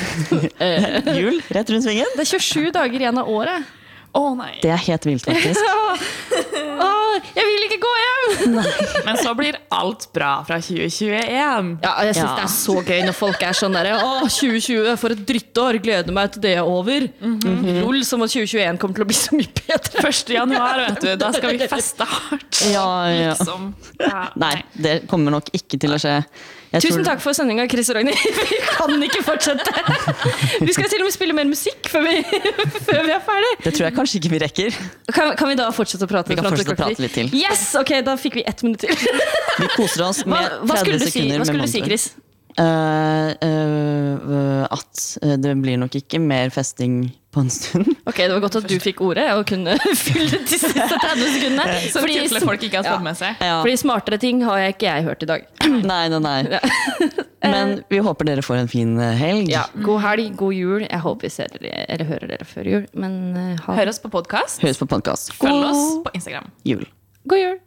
[1.16, 2.06] jul rett rundt svingen.
[2.16, 3.62] Det er 27 dager igjen av året.
[4.12, 4.58] Å nei.
[4.60, 5.56] Det er helt vilt, faktisk.
[6.84, 8.58] oh, jeg vil ikke gå hjem!
[9.06, 11.70] Men så blir alt bra fra 2021.
[11.80, 12.34] Ja, jeg syns Ja.
[12.36, 15.80] det er så gøy når folk er sånn derre Å, 2020, for et drittår.
[15.80, 17.08] Gleder meg til det er over.
[17.24, 20.04] Lol, som at 2021 kommer til å bli så mye bedre.
[20.12, 20.34] 1.
[20.36, 21.12] januar, vet du.
[21.24, 22.64] Da skal vi feste hardt.
[22.68, 23.30] Ja, ja.
[23.32, 23.70] Liksom.
[23.96, 26.18] Ja, Nei, det kommer nok ikke til å skje.
[26.72, 28.16] Jeg Tusen takk for sendinga, Chris og Ragnhild.
[28.52, 29.72] Vi kan ikke fortsette.
[30.66, 32.22] Vi skal til og med spille mer musikk før vi,
[32.88, 33.50] før vi er ferdig.
[33.66, 34.78] Det tror jeg kanskje ikke vi rekker.
[35.12, 36.32] Kan, kan vi da fortsette å prate?
[36.32, 37.28] Vi kan fortsette å prate litt til.
[37.36, 38.94] Yes, ok, Da fikk vi ett minutt til.
[39.60, 42.08] Vi koser oss med 30 sekunder med si, hva skulle du si Chris?
[42.60, 47.88] Eh, uh, at eh, det blir nok ikke mer festing på en stund.
[48.08, 51.78] Ok, Det var godt at du fikk ordet og kunne fylle de siste 30 sekundene.
[51.88, 53.40] Så Fordi, folk ikke har fått med seg.
[53.40, 53.60] Ja.
[53.64, 55.48] fordi smartere ting har jeg ikke jeg hørt i dag.
[55.92, 56.38] Nei, nei, nei.
[57.42, 59.48] Men vi håper dere får en fin helg.
[59.50, 60.84] Ja, God helg, god jul.
[60.84, 62.86] Jeg håper vi ser dere, eller hører dere før jul.
[62.92, 63.18] Men
[63.64, 64.02] ha Hør oss.
[64.02, 64.60] På podkast.
[65.40, 66.52] Følg oss på Instagram.
[66.68, 66.84] jul.
[67.26, 67.62] god jul.